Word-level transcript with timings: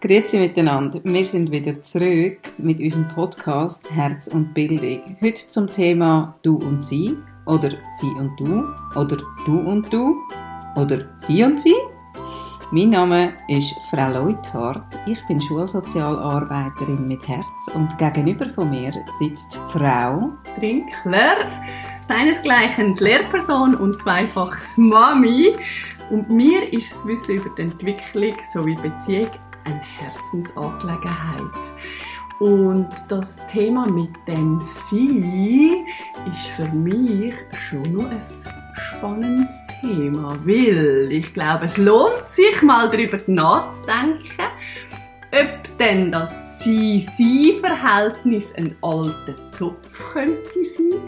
Grüezi 0.00 0.38
miteinander. 0.38 1.00
Wir 1.02 1.24
sind 1.24 1.50
wieder 1.50 1.82
zurück 1.82 2.38
mit 2.58 2.78
unserem 2.78 3.08
Podcast 3.08 3.90
Herz 3.92 4.28
und 4.28 4.54
Bildung. 4.54 5.02
Heute 5.20 5.48
zum 5.48 5.68
Thema 5.68 6.38
Du 6.42 6.54
und 6.54 6.84
Sie 6.84 7.16
oder 7.46 7.70
Sie 7.98 8.06
und 8.16 8.30
Du 8.38 8.64
oder 8.94 9.16
Du 9.44 9.58
und 9.58 9.92
Du 9.92 10.14
oder 10.76 11.04
Sie 11.16 11.42
und 11.42 11.60
Sie. 11.60 11.74
Mein 12.70 12.90
Name 12.90 13.32
ist 13.48 13.74
Frau 13.90 14.08
Leuthardt. 14.12 14.84
Ich 15.06 15.18
bin 15.26 15.40
Schulsozialarbeiterin 15.42 17.08
mit 17.08 17.26
Herz 17.26 17.74
und 17.74 17.98
gegenüber 17.98 18.48
von 18.50 18.70
mir 18.70 18.92
sitzt 19.18 19.56
Frau 19.72 20.30
Trinkler, 20.54 21.38
seinesgleichen 22.06 22.94
Lehrperson 22.98 23.74
und 23.74 24.00
zweifaches 24.00 24.76
Mami. 24.76 25.56
Und 26.10 26.30
mir 26.30 26.72
ist 26.72 26.92
das 26.92 27.04
Wissen 27.04 27.34
über 27.34 27.50
die 27.56 27.62
Entwicklung 27.62 28.34
sowie 28.52 28.76
Beziehung 28.76 29.28
eine 29.68 29.80
Herzensangelegenheit. 29.98 31.42
Und 32.40 32.88
das 33.08 33.36
Thema 33.48 33.86
mit 33.88 34.10
dem 34.28 34.60
Sie 34.60 35.84
ist 36.30 36.46
für 36.56 36.68
mich 36.68 37.34
schon 37.68 37.92
noch 37.92 38.08
ein 38.10 38.22
spannendes 38.74 39.56
Thema, 39.80 40.38
weil 40.44 41.08
ich 41.10 41.34
glaube, 41.34 41.64
es 41.64 41.76
lohnt 41.76 42.28
sich 42.28 42.62
mal 42.62 42.88
darüber 42.90 43.18
nachzudenken, 43.26 44.46
ob 45.32 45.78
denn 45.78 46.12
das 46.12 46.62
Sie-Sie-Verhältnis 46.62 48.54
ein 48.54 48.76
alter 48.82 49.34
Zopf 49.50 50.12
könnte 50.12 50.64
sein 50.64 51.00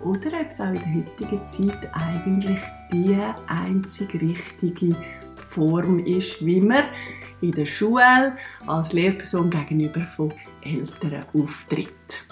oder 0.00 0.38
ob 0.38 0.48
es 0.48 0.60
auch 0.60 0.66
in 0.66 0.74
der 0.74 0.94
heutigen 0.94 1.40
Zeit 1.48 1.90
eigentlich 1.94 2.60
die 2.92 3.16
einzig 3.46 4.14
richtige 4.20 4.94
Form 5.54 6.04
ist, 6.04 6.44
wie 6.44 6.60
man 6.60 6.84
in 7.40 7.52
der 7.52 7.66
Schule 7.66 8.36
als 8.66 8.92
Lehrperson 8.92 9.50
gegenüber 9.50 10.00
von 10.16 10.34
Eltern 10.62 11.24
auftritt. 11.32 12.26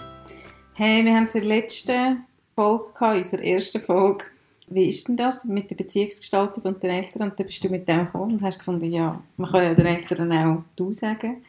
Hey, 0.73 1.05
wir 1.05 1.15
haben 1.15 1.23
es 1.23 1.35
in 1.35 1.41
der 1.41 1.49
letzten 1.49 2.23
Folge 2.53 2.91
gehabt, 2.93 3.13
in 3.13 3.17
unserer 3.19 3.43
ersten 3.43 3.81
Folge. 3.81 4.25
Wie 4.67 4.89
ist 4.89 5.07
denn 5.07 5.15
das 5.15 5.45
mit 5.45 5.69
der 5.69 5.75
Beziehungsgestaltung 5.75 6.63
und 6.63 6.83
den 6.83 6.89
Eltern? 6.89 7.29
Und 7.29 7.39
dann 7.39 7.45
bist 7.45 7.63
du 7.63 7.69
mit 7.69 7.87
dem 7.87 8.05
gekommen 8.05 8.33
und 8.33 8.43
hast 8.43 8.59
gefunden, 8.59 8.91
ja, 8.91 9.21
man 9.37 9.49
kann 9.49 9.63
ja 9.63 9.73
den 9.73 9.85
Eltern 9.85 10.31
auch 10.33 10.63
du 10.75 10.91
sagen. 10.93 11.43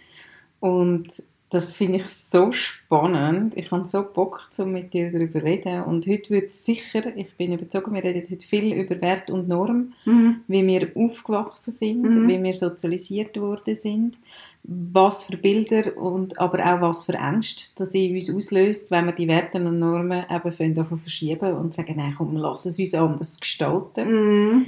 Und 0.60 1.22
das 1.50 1.74
finde 1.74 1.98
ich 1.98 2.06
so 2.06 2.52
spannend. 2.52 3.56
Ich 3.56 3.70
habe 3.70 3.86
so 3.86 4.02
Bock, 4.02 4.48
um 4.58 4.72
mit 4.72 4.92
dir 4.92 5.12
darüber 5.12 5.40
zu 5.40 5.44
reden. 5.44 5.82
Und 5.84 6.06
heute 6.06 6.30
wird 6.30 6.52
sicher, 6.52 7.16
ich 7.16 7.34
bin 7.36 7.52
überzeugt, 7.52 7.92
wir 7.92 8.02
reden 8.02 8.24
heute 8.28 8.46
viel 8.46 8.72
über 8.72 9.00
Wert 9.00 9.30
und 9.30 9.48
Norm, 9.48 9.92
mhm. 10.04 10.40
wie 10.48 10.66
wir 10.66 10.90
aufgewachsen 10.96 11.70
sind, 11.70 12.02
mhm. 12.02 12.28
wie 12.28 12.42
wir 12.42 12.52
sozialisiert 12.52 13.38
worden 13.40 13.74
sind, 13.74 14.18
was 14.64 15.24
für 15.24 15.36
Bilder 15.36 15.96
und 15.96 16.40
aber 16.40 16.58
auch 16.64 16.80
was 16.80 17.04
für 17.04 17.14
Ängste 17.14 17.64
das 17.76 17.94
in 17.94 18.14
uns 18.16 18.34
auslöst, 18.34 18.90
wenn 18.90 19.06
wir 19.06 19.12
die 19.12 19.28
Werte 19.28 19.58
und 19.58 19.78
Normen 19.78 20.24
eben 20.30 20.74
davon 20.74 20.98
verschieben 20.98 21.54
und 21.54 21.74
sagen, 21.74 21.94
nein, 21.96 22.14
komm, 22.16 22.36
lass 22.36 22.66
es 22.66 22.78
uns 22.78 22.94
anders 22.94 23.38
gestalten. 23.38 24.10
Mhm. 24.10 24.66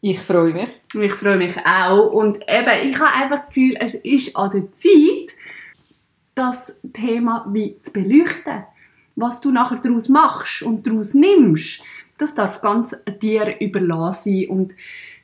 Ich 0.00 0.20
freue 0.20 0.52
mich. 0.52 0.68
Ich 0.94 1.12
freue 1.12 1.38
mich 1.38 1.56
auch. 1.66 2.12
Und 2.12 2.38
eben, 2.48 2.90
ich 2.90 3.00
habe 3.00 3.12
einfach 3.12 3.40
das 3.40 3.48
Gefühl, 3.48 3.76
es 3.80 3.94
ist 3.94 4.36
an 4.36 4.52
der 4.52 4.70
Zeit, 4.70 5.34
das 6.38 6.78
Thema 6.92 7.46
wie 7.52 7.78
zu 7.78 7.92
beleuchten. 7.92 8.64
Was 9.16 9.40
du 9.40 9.50
nachher 9.50 9.78
daraus 9.78 10.08
machst 10.08 10.62
und 10.62 10.86
daraus 10.86 11.12
nimmst, 11.12 11.82
das 12.18 12.34
darf 12.34 12.60
ganz 12.60 12.96
dir 13.20 13.60
überlassen 13.60 14.32
sein. 14.32 14.48
Und 14.48 14.74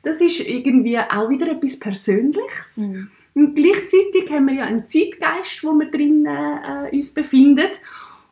das 0.03 0.19
ist 0.19 0.47
irgendwie 0.47 0.99
auch 0.99 1.29
wieder 1.29 1.49
etwas 1.49 1.79
Persönliches. 1.79 2.77
Mhm. 2.77 3.09
Und 3.33 3.55
gleichzeitig 3.55 4.29
haben 4.31 4.47
wir 4.47 4.55
ja 4.55 4.65
einen 4.65 4.87
Zeitgeist, 4.87 5.63
wo 5.63 5.73
wir 5.73 5.89
drin 5.89 6.25
äh, 6.25 6.93
uns 6.95 7.13
befinden. 7.13 7.67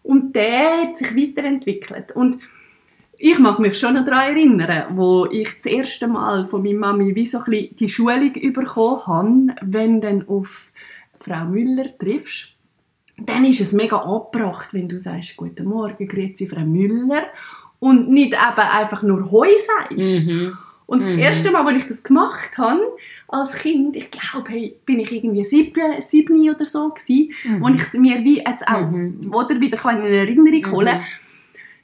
Und 0.02 0.36
der 0.36 0.82
hat 0.82 0.98
sich 0.98 1.16
weiterentwickelt. 1.16 2.14
Und 2.14 2.40
ich 3.18 3.40
mag 3.40 3.60
mich 3.60 3.80
schon 3.80 3.96
daran 3.96 4.36
erinnern, 4.36 4.98
wo 4.98 5.26
ich 5.26 5.56
das 5.56 5.66
erste 5.66 6.08
Mal 6.08 6.46
von 6.46 6.62
meiner 6.62 6.80
Mami 6.80 7.16
wie 7.16 7.26
so 7.26 7.40
ein 7.40 7.46
bisschen 7.46 7.76
die 7.78 7.90
Schulung 7.90 8.34
bekommen 8.34 9.08
habe, 9.08 9.56
wenn 9.62 10.02
du 10.02 10.08
dann 10.08 10.28
auf 10.28 10.72
Frau 11.20 11.46
Müller 11.46 11.98
triffst 11.98 12.53
dann 13.18 13.46
ist 13.46 13.62
es 13.62 13.74
mega 13.74 13.98
abgebracht, 13.98 14.74
wenn 14.74 14.90
du 14.90 15.00
sagst, 15.00 15.38
guten 15.38 15.66
Morgen, 15.66 16.08
grüezi 16.08 16.48
Frau 16.48 16.62
Müller 16.62 17.26
und 17.80 18.10
nicht 18.10 18.34
eben 18.34 18.38
einfach 18.38 19.04
nur 19.04 19.32
Heu 19.32 19.48
sagst. 19.66 20.28
Mhm. 20.28 20.58
Und 20.86 21.04
das 21.04 21.14
mhm. 21.14 21.20
erste 21.20 21.52
Mal, 21.52 21.66
als 21.66 21.84
ich 21.84 21.88
das 21.88 22.04
gemacht 22.04 22.58
habe, 22.58 22.82
als 23.28 23.56
Kind, 23.56 23.96
ich 23.96 24.12
glaube, 24.12 24.52
hey, 24.52 24.76
bin 24.86 25.00
ich 25.00 25.12
irgendwie 25.12 25.44
sieben, 25.44 26.02
sieben 26.02 26.50
oder 26.50 26.66
so 26.66 26.90
gewesen, 26.90 27.34
mhm. 27.44 27.62
wo 27.62 27.68
ich 27.70 27.94
mir 27.94 28.24
wie 28.24 28.38
jetzt 28.38 28.68
auch 28.68 28.90
mhm. 28.90 29.32
oder 29.34 29.60
wieder 29.60 29.78
in 29.92 30.14
Erinnerung 30.14 30.72
holen 30.72 31.00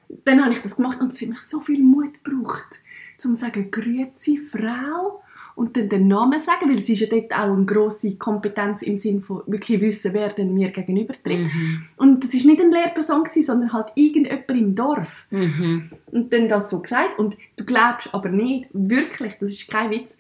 mhm. 0.09 0.17
dann 0.25 0.44
habe 0.44 0.53
ich 0.53 0.61
das 0.61 0.75
gemacht 0.75 1.00
und 1.00 1.13
es 1.13 1.22
hat 1.22 1.29
mich 1.29 1.41
so 1.41 1.59
viel 1.61 1.81
Mut 1.81 2.23
gebraucht, 2.23 2.79
um 3.23 3.35
zu 3.35 3.35
sagen, 3.35 3.72
grüezi 3.72 4.40
Frau 4.51 5.23
und 5.59 5.75
dann 5.75 5.90
den 5.90 6.08
Namen 6.08 6.42
sagen, 6.42 6.70
weil 6.70 6.78
es 6.78 6.88
ist 6.88 7.02
ja 7.02 7.08
dort 7.08 7.34
auch 7.34 7.53
eine 7.53 7.66
grosse 7.66 8.16
Kompetenz 8.16 8.81
im 8.81 8.96
Sinne 8.96 9.20
von 9.20 9.42
wirklich 9.46 9.81
wissen, 9.81 10.14
wer 10.14 10.30
denn 10.30 10.53
mir 10.53 10.70
gegenüber 10.70 11.14
tritt. 11.14 11.53
Mhm. 11.53 11.84
Und 11.97 12.24
das 12.24 12.34
ist 12.34 12.46
nicht 12.46 12.62
eine 12.62 12.74
Lehrperson 12.74 13.25
gewesen, 13.25 13.44
sondern 13.44 13.74
halt 13.74 13.88
irgendjemand 13.96 14.50
im 14.52 14.74
Dorf. 14.74 15.28
Mhm. 15.31 15.92
Und 16.12 16.31
dann 16.31 16.47
das 16.47 16.70
so 16.70 16.81
gesagt 16.81 17.20
und 17.20 17.36
du 17.58 17.66
glaubst 17.66 18.14
aber 18.14 18.30
nicht, 18.30 18.70
wirklich, 18.72 19.34
das 19.40 19.52
ist 19.52 19.70
kein 19.70 19.92
Witz, 19.92 20.18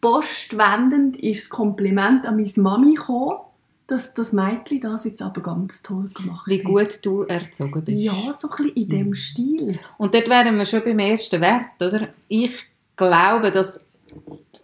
postwendend 0.00 1.16
ist 1.18 1.44
das 1.44 1.50
Kompliment 1.50 2.26
an 2.26 2.36
meine 2.36 2.50
Mami 2.56 2.94
gekommen, 2.94 3.38
dass 3.86 4.12
das 4.14 4.32
Mädchen 4.32 4.80
das 4.80 5.04
jetzt 5.04 5.22
aber 5.22 5.40
ganz 5.40 5.82
toll 5.82 6.10
gemacht 6.14 6.46
hat. 6.46 6.48
Wie 6.48 6.62
gut 6.62 6.98
du 7.02 7.22
erzogen 7.22 7.84
bist. 7.84 8.02
Ja, 8.02 8.36
so 8.38 8.50
ein 8.50 8.56
bisschen 8.56 8.74
in 8.74 8.88
dem 8.88 9.06
mhm. 9.08 9.14
Stil. 9.14 9.78
Und 9.98 10.14
dort 10.14 10.28
wären 10.28 10.58
wir 10.58 10.64
schon 10.64 10.82
beim 10.82 10.98
ersten 10.98 11.40
Wert, 11.40 11.80
oder? 11.80 12.08
Ich 12.26 12.66
glaube, 12.96 13.52
dass 13.52 13.84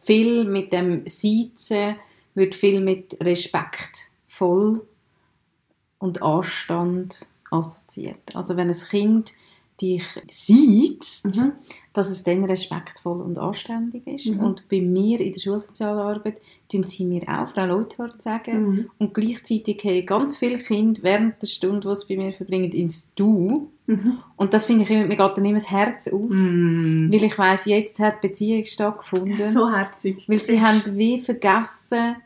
viel 0.00 0.44
mit 0.44 0.72
dem 0.72 1.06
Siezen 1.06 1.96
wird 2.34 2.54
viel 2.54 2.80
mit 2.80 3.16
Respekt 3.20 4.10
voll 4.26 4.86
und 5.98 6.22
Anstand 6.22 7.26
assoziiert. 7.50 8.34
Also 8.34 8.56
wenn 8.56 8.68
ein 8.68 8.78
Kind 8.78 9.32
dich 9.80 10.04
sieht, 10.30 11.04
mhm. 11.24 11.52
Dass 11.96 12.10
es 12.10 12.22
dann 12.22 12.44
respektvoll 12.44 13.22
und 13.22 13.38
anständig 13.38 14.06
ist. 14.06 14.26
Mhm. 14.26 14.40
Und 14.40 14.68
bei 14.68 14.82
mir 14.82 15.18
in 15.18 15.32
der 15.32 15.40
Schulsozialarbeit 15.40 16.36
tun 16.70 16.84
sie 16.86 17.06
mir 17.06 17.22
auch 17.22 17.48
Frau 17.48 17.64
Leuthardt 17.64 18.20
sagen. 18.20 18.66
Mhm. 18.66 18.90
Und 18.98 19.14
gleichzeitig 19.14 19.82
haben 19.82 20.04
ganz 20.04 20.36
viele 20.36 20.58
Kinder 20.58 21.02
während 21.02 21.40
der 21.40 21.46
Stunde, 21.46 21.88
die 21.88 21.94
sie 21.94 22.14
bei 22.14 22.22
mir 22.22 22.32
verbringen, 22.34 22.70
ins 22.72 23.14
Du. 23.14 23.70
Mhm. 23.86 24.18
Und 24.36 24.52
das 24.52 24.66
finde 24.66 24.82
ich, 24.82 24.90
mir 24.90 25.08
geht 25.08 25.18
dann 25.18 25.44
immer 25.46 25.54
das 25.54 25.70
Herz 25.70 26.06
auf. 26.08 26.28
Mhm. 26.28 27.08
Weil 27.10 27.24
ich 27.24 27.38
weiss, 27.38 27.64
jetzt 27.64 27.98
hat 27.98 28.20
Beziehung 28.20 28.66
stattgefunden. 28.66 29.50
So 29.50 29.70
herzig. 29.70 30.22
Weil 30.28 30.38
sie 30.38 30.60
haben 30.60 30.82
wie 30.98 31.18
vergessen, 31.18 32.16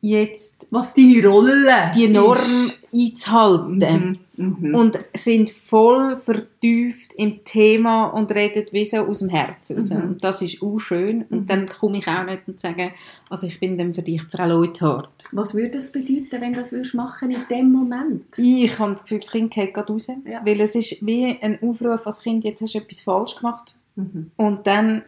jetzt 0.00 0.66
was 0.72 0.94
deine 0.94 1.24
Rolle 1.24 1.92
die 1.94 2.08
Norm 2.08 2.38
ist. 2.38 2.78
einzuhalten 2.92 4.18
mhm, 4.40 4.74
und 4.74 4.98
sind 5.14 5.50
voll 5.50 6.16
vertieft 6.16 7.12
im 7.14 7.44
Thema 7.44 8.06
und 8.06 8.32
reden 8.32 8.66
wie 8.72 8.84
so 8.84 8.98
aus 8.98 9.20
dem 9.20 9.28
Herzen 9.28 9.76
raus. 9.76 9.90
Mhm. 9.90 10.02
Und 10.02 10.24
das 10.24 10.42
ist 10.42 10.62
auch 10.62 10.78
schön. 10.78 11.22
Und 11.30 11.42
mhm. 11.42 11.46
dann 11.46 11.68
komme 11.68 11.98
ich 11.98 12.08
auch 12.08 12.24
nicht 12.24 12.42
und 12.46 12.58
sage, 12.58 12.92
also 13.28 13.46
ich 13.46 13.60
bin 13.60 13.76
dann 13.78 13.92
für 13.92 14.02
dich 14.02 14.22
Frau 14.22 14.46
Leuthard. 14.46 15.10
Was 15.32 15.54
würde 15.54 15.78
das 15.78 15.92
bedeuten, 15.92 16.40
wenn 16.40 16.52
du 16.52 16.60
das 16.60 16.72
würdest 16.72 16.94
machen 16.94 17.30
in 17.30 17.44
dem 17.50 17.70
Moment? 17.70 18.38
Ich 18.38 18.78
habe 18.78 18.92
das 18.92 19.02
Gefühl, 19.02 19.20
das 19.20 19.30
Kind 19.30 19.52
geht 19.52 19.74
gerade 19.74 19.92
raus. 19.92 20.08
Ja. 20.24 20.44
Weil 20.44 20.60
es 20.60 20.74
ist 20.74 21.04
wie 21.06 21.38
ein 21.40 21.58
Aufruf 21.62 22.06
als 22.06 22.22
Kind, 22.22 22.44
jetzt 22.44 22.62
hast 22.62 22.74
du 22.74 22.78
etwas 22.78 23.00
falsch 23.00 23.36
gemacht. 23.36 23.74
Mhm. 23.96 24.30
Und 24.36 24.66
dann 24.66 25.04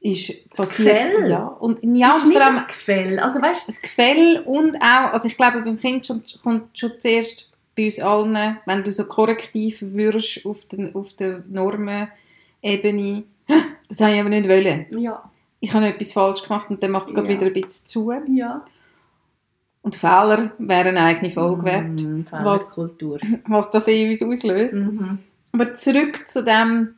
ist 0.00 0.48
passiert. 0.50 0.88
Gefäll? 0.88 1.30
Ja, 1.30 1.46
und, 1.46 1.78
ja, 1.82 2.16
ist 2.16 2.24
und 2.24 2.32
vor 2.32 2.42
allem 2.42 2.54
das 2.56 2.66
Gefäll. 2.68 3.18
Also, 3.18 3.42
weißt, 3.42 3.68
das 3.68 3.82
Gefäll 3.82 4.42
und 4.44 4.76
auch, 4.76 5.12
also 5.12 5.26
ich 5.26 5.36
glaube, 5.36 5.62
beim 5.62 5.76
Kind 5.76 6.06
schon, 6.06 6.22
kommt 6.42 6.78
schon 6.78 6.92
zuerst 6.98 7.47
bei 7.78 7.86
uns 7.86 8.00
allen, 8.00 8.58
wenn 8.66 8.82
du 8.82 8.92
so 8.92 9.04
korrektiv 9.04 9.78
wirst 9.80 10.44
auf, 10.44 10.64
den, 10.64 10.94
auf 10.96 11.12
der 11.12 11.44
Normenebene, 11.48 13.22
das 13.88 14.00
habe 14.00 14.14
ich 14.14 14.20
aber 14.20 14.28
nicht 14.28 14.48
wollen. 14.48 14.86
Ja. 14.98 15.30
Ich 15.60 15.72
habe 15.72 15.86
etwas 15.86 16.12
falsch 16.12 16.42
gemacht 16.42 16.70
und 16.70 16.82
dann 16.82 16.90
macht 16.90 17.08
es 17.08 17.14
gerade 17.14 17.32
ja. 17.32 17.34
wieder 17.34 17.46
ein 17.46 17.52
bisschen 17.52 17.86
zu. 17.86 18.12
Ja. 18.34 18.64
Und 19.82 19.96
Fehler 19.96 20.52
wären 20.58 20.96
eine 20.96 21.02
eigene 21.02 21.30
Folge 21.30 21.64
wert. 21.64 22.02
Mm, 22.02 22.22
was, 22.30 22.76
was 22.76 23.70
das 23.70 23.88
in 23.88 24.08
uns 24.08 24.22
auslöst. 24.22 24.74
Mhm. 24.74 25.18
Aber 25.52 25.72
zurück 25.74 26.28
zu 26.28 26.44
dem, 26.44 26.94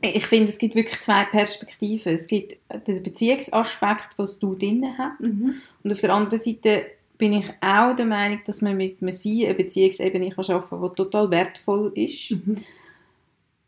ich 0.00 0.26
finde, 0.26 0.50
es 0.50 0.58
gibt 0.58 0.74
wirklich 0.74 1.00
zwei 1.00 1.24
Perspektiven. 1.24 2.12
Es 2.12 2.26
gibt 2.26 2.56
den 2.86 3.02
Beziehungsaspekt, 3.02 4.10
was 4.16 4.38
du 4.38 4.54
drin 4.54 4.84
hast. 4.98 5.20
Mhm. 5.20 5.54
Und 5.82 5.92
auf 5.92 6.00
der 6.00 6.12
anderen 6.12 6.40
Seite 6.40 6.86
bin 7.24 7.32
ich 7.32 7.48
auch 7.62 7.96
der 7.96 8.04
Meinung, 8.04 8.40
dass 8.44 8.60
man 8.60 8.76
mit 8.76 9.00
einem 9.00 9.10
Sie 9.10 9.46
eine 9.46 9.54
Beziehungsebene 9.54 10.30
schaffen 10.30 10.78
kann, 10.78 10.90
die 10.90 10.94
total 10.94 11.30
wertvoll 11.30 11.90
ist. 11.94 12.32
Mhm. 12.32 12.56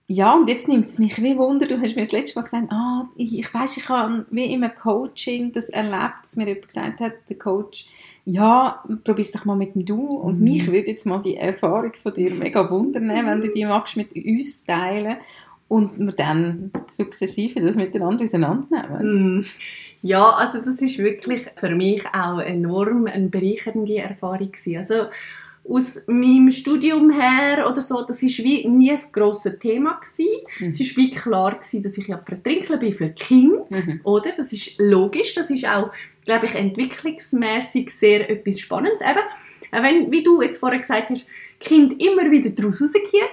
ja, 0.08 0.34
und 0.34 0.46
jetzt 0.50 0.68
nimmt 0.68 0.88
es 0.88 0.98
mich 0.98 1.22
wie 1.22 1.38
Wunder, 1.38 1.66
du 1.66 1.80
hast 1.80 1.96
mir 1.96 2.02
das 2.02 2.12
letzte 2.12 2.38
Mal 2.38 2.42
gesagt, 2.42 2.70
ah, 2.70 3.08
ich, 3.16 3.38
ich 3.38 3.54
weiss, 3.54 3.78
ich 3.78 3.88
habe 3.88 4.26
wie 4.30 4.52
im 4.52 4.62
Coaching 4.78 5.52
das 5.52 5.70
erlebt, 5.70 6.16
dass 6.20 6.36
mir 6.36 6.46
jemand 6.46 6.68
gesagt 6.68 7.00
hat, 7.00 7.12
der 7.30 7.38
Coach, 7.38 7.86
ja, 8.26 8.84
probier 9.04 9.24
es 9.24 9.32
doch 9.32 9.46
mal 9.46 9.56
mit 9.56 9.74
dem 9.74 9.86
Du. 9.86 10.04
Und 10.04 10.38
Mhm. 10.38 10.44
mich 10.44 10.66
würde 10.66 10.90
jetzt 10.90 11.06
mal 11.06 11.22
die 11.22 11.38
Erfahrung 11.38 11.92
von 12.02 12.12
dir 12.12 12.34
mega 12.34 12.70
wundern, 12.70 13.08
wenn 13.08 13.40
du 13.40 13.50
die 13.50 13.64
magst 13.64 13.96
mit 13.96 14.14
uns 14.14 14.64
teilen 14.64 15.16
und 15.68 15.98
wir 15.98 16.12
dann 16.12 16.72
sukzessive 16.88 17.58
das 17.60 17.76
miteinander 17.76 18.24
auseinandernehmen. 18.24 19.38
Mm. 19.38 19.44
Ja, 20.02 20.30
also 20.30 20.60
das 20.60 20.80
ist 20.82 20.98
wirklich 20.98 21.46
für 21.56 21.70
mich 21.74 22.04
auch 22.12 22.38
enorm 22.40 23.06
eine 23.06 23.28
bereichernde 23.28 23.96
Erfahrung 23.98 24.52
gewesen. 24.52 24.76
Also 24.78 25.06
aus 25.68 26.04
meinem 26.06 26.52
Studium 26.52 27.10
her 27.10 27.68
oder 27.68 27.80
so, 27.80 28.02
das 28.02 28.22
ist 28.22 28.38
wie 28.44 28.68
nie 28.68 28.92
ein 28.92 28.98
grosses 29.12 29.58
Thema 29.58 29.94
gewesen. 29.98 30.28
Mhm. 30.60 30.68
Es 30.68 30.80
ist 30.80 30.96
wie 30.96 31.10
klar 31.10 31.56
gewesen, 31.56 31.82
dass 31.82 31.98
ich 31.98 32.06
ja 32.06 32.18
vertrinkelt 32.18 32.80
bin 32.80 32.94
für 32.94 33.08
Kind, 33.10 33.68
Mhm. 33.70 34.00
oder? 34.04 34.30
Das 34.36 34.52
ist 34.52 34.78
logisch, 34.78 35.34
das 35.34 35.50
ist 35.50 35.68
auch, 35.68 35.90
glaube 36.24 36.46
ich, 36.46 36.54
entwicklungsmäßig 36.54 37.90
sehr 37.90 38.30
etwas 38.30 38.60
Spannendes. 38.60 39.00
Eben, 39.00 39.18
auch 39.72 39.82
wenn, 39.82 40.10
wie 40.12 40.22
du 40.22 40.40
jetzt 40.42 40.58
vorher 40.58 40.78
gesagt 40.80 41.10
hast, 41.10 41.28
Kind 41.58 42.00
immer 42.00 42.30
wieder 42.30 42.50
daraus 42.50 42.80
rausgehen 42.80 43.26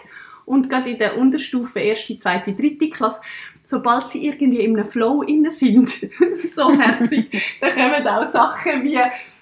und 0.45 0.69
gerade 0.69 0.89
in 0.91 0.97
der 0.97 1.17
Unterstufe, 1.17 1.79
erste, 1.79 2.17
zweite, 2.17 2.53
dritte 2.53 2.89
Klasse, 2.89 3.19
sobald 3.63 4.09
sie 4.09 4.25
irgendwie 4.27 4.59
in 4.61 4.77
einem 4.77 4.85
Flow 4.89 5.21
inne 5.23 5.51
sind, 5.51 5.89
so 6.55 6.71
herzig, 6.71 7.29
dann 7.61 7.71
kommen 7.73 8.07
auch 8.07 8.25
Sachen 8.31 8.83
wie 8.83 8.97